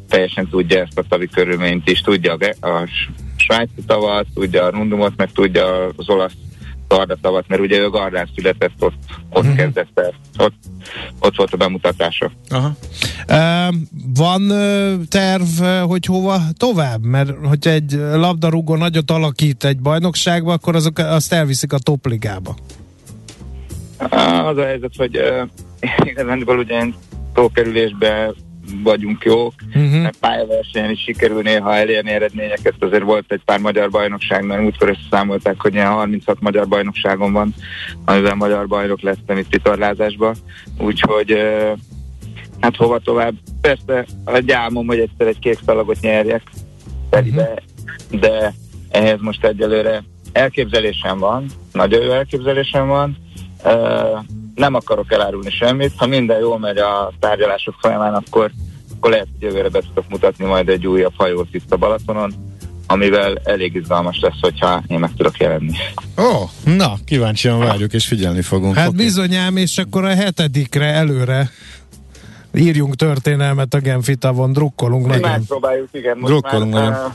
[0.08, 2.88] teljesen tudja ezt a tavi körülményt is, tudja a, a
[3.36, 6.32] svájci tavat, tudja a rundumot, meg tudja az olasz
[6.88, 8.94] gardatavat, mert ugye ő gardán született, ott,
[9.30, 9.56] ott uh-huh.
[9.56, 10.54] kezdett el, ott,
[11.20, 12.30] ott volt a bemutatása.
[12.48, 12.72] Aha.
[13.28, 13.74] Uh,
[14.14, 14.52] van
[15.08, 17.04] terv, hogy hova tovább?
[17.04, 22.56] Mert hogyha egy labdarúgó nagyot alakít egy bajnokságba, akkor azok, azt elviszik a topligába.
[23.99, 25.49] Az a helyzet, hogy uh,
[26.05, 26.84] igazándiból ugye
[27.34, 28.32] tókerülésbe
[28.82, 30.03] vagyunk jók, uh-huh.
[30.03, 34.88] mert pályaversenyen is sikerül néha elérni eredményeket, azért volt egy pár magyar bajnokság, mert útkor
[34.88, 37.55] összeszámolták, hogy ilyen 36 magyar bajnokságon van,
[38.05, 40.34] amivel magyar bajnok lettem itt vitorlázásban,
[40.78, 41.38] úgyhogy
[42.61, 43.34] hát hova tovább.
[43.61, 46.42] Persze a gyámom, hogy egyszer egy kék szalagot nyerjek,
[47.11, 47.42] uh-huh.
[48.11, 48.53] de
[48.90, 53.16] ehhez most egyelőre elképzelésem van, nagyon jó elképzelésem van,
[54.54, 55.92] nem akarok elárulni semmit.
[55.96, 58.50] Ha minden jól megy a tárgyalások folyamán, akkor,
[58.96, 62.34] akkor lehet, hogy jövőre be tudok mutatni majd egy újabb hajót itt a Balatonon,
[62.86, 65.72] amivel elég izgalmas lesz, hogyha én meg tudok jelenni.
[66.18, 68.74] Ó, oh, na, kíváncsian várjuk és figyelni fogunk.
[68.74, 69.04] Hát okay.
[69.04, 71.50] bizonyám, és akkor a hetedikre előre
[72.54, 75.30] írjunk történelmet a Genfi tavon, drukkolunk nagyon.
[75.30, 76.16] Megpróbáljuk, igen.
[76.18, 77.12] Most drukkolunk már, nagyon.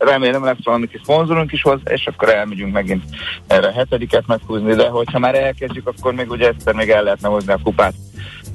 [0.00, 3.04] Remélem lesz valami kis szponzorunk is hozzá, és akkor elmegyünk megint
[3.46, 7.28] erre a hetediket meghúzni, de hogyha már elkezdjük, akkor még ugye egyszer még el lehetne
[7.28, 7.94] hozni a kupát.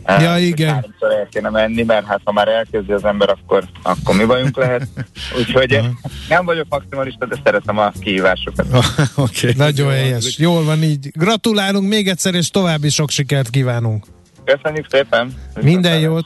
[0.08, 0.74] Ja, uh, igen.
[0.74, 4.58] Háromszor el kéne menni, mert hát ha már elkezdi az ember, akkor, akkor mi bajunk
[4.58, 4.88] lehet.
[5.40, 5.94] Úgyhogy uh-huh.
[6.30, 8.66] nem vagyok maximalista, de szeretem a kihívásokat.
[9.16, 9.54] okay.
[9.58, 10.38] Nagyon helyes.
[10.38, 11.12] Jól van így.
[11.14, 14.06] Gratulálunk még egyszer, és további sok sikert kívánunk.
[14.46, 15.34] Köszönjük szépen.
[15.62, 16.26] Minden jót.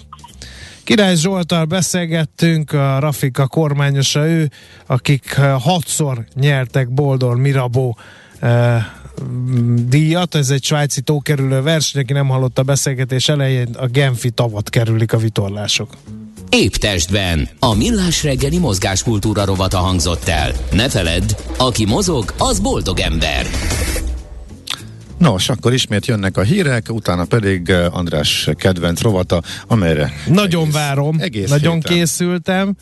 [0.89, 4.51] Király Zsoltal beszélgettünk, a Rafika kormányosa ő,
[4.85, 7.97] akik hatszor nyertek Boldor Mirabó
[8.39, 8.85] eh,
[9.87, 14.69] díjat, ez egy svájci tókerülő verseny, aki nem hallott a beszélgetés elején, a Genfi tavat
[14.69, 15.89] kerülik a vitorlások.
[16.49, 17.49] Épp testben.
[17.59, 20.51] A millás reggeli mozgáskultúra rovata hangzott el.
[20.71, 23.45] Ne feledd, aki mozog, az boldog ember.
[25.19, 30.11] Nos, akkor ismét jönnek a hírek, utána pedig eh, András kedvenc rovata, amelyre...
[30.27, 31.93] Nagyon egész, várom, egész nagyon héten.
[31.93, 32.75] készültem.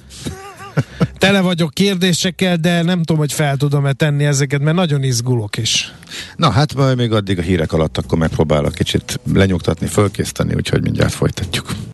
[1.17, 5.93] Tele vagyok kérdésekkel, de nem tudom, hogy fel tudom-e tenni ezeket, mert nagyon izgulok is.
[6.35, 11.13] Na hát majd még addig a hírek alatt akkor megpróbálok kicsit lenyugtatni, fölkészteni, úgyhogy mindjárt
[11.13, 11.65] folytatjuk.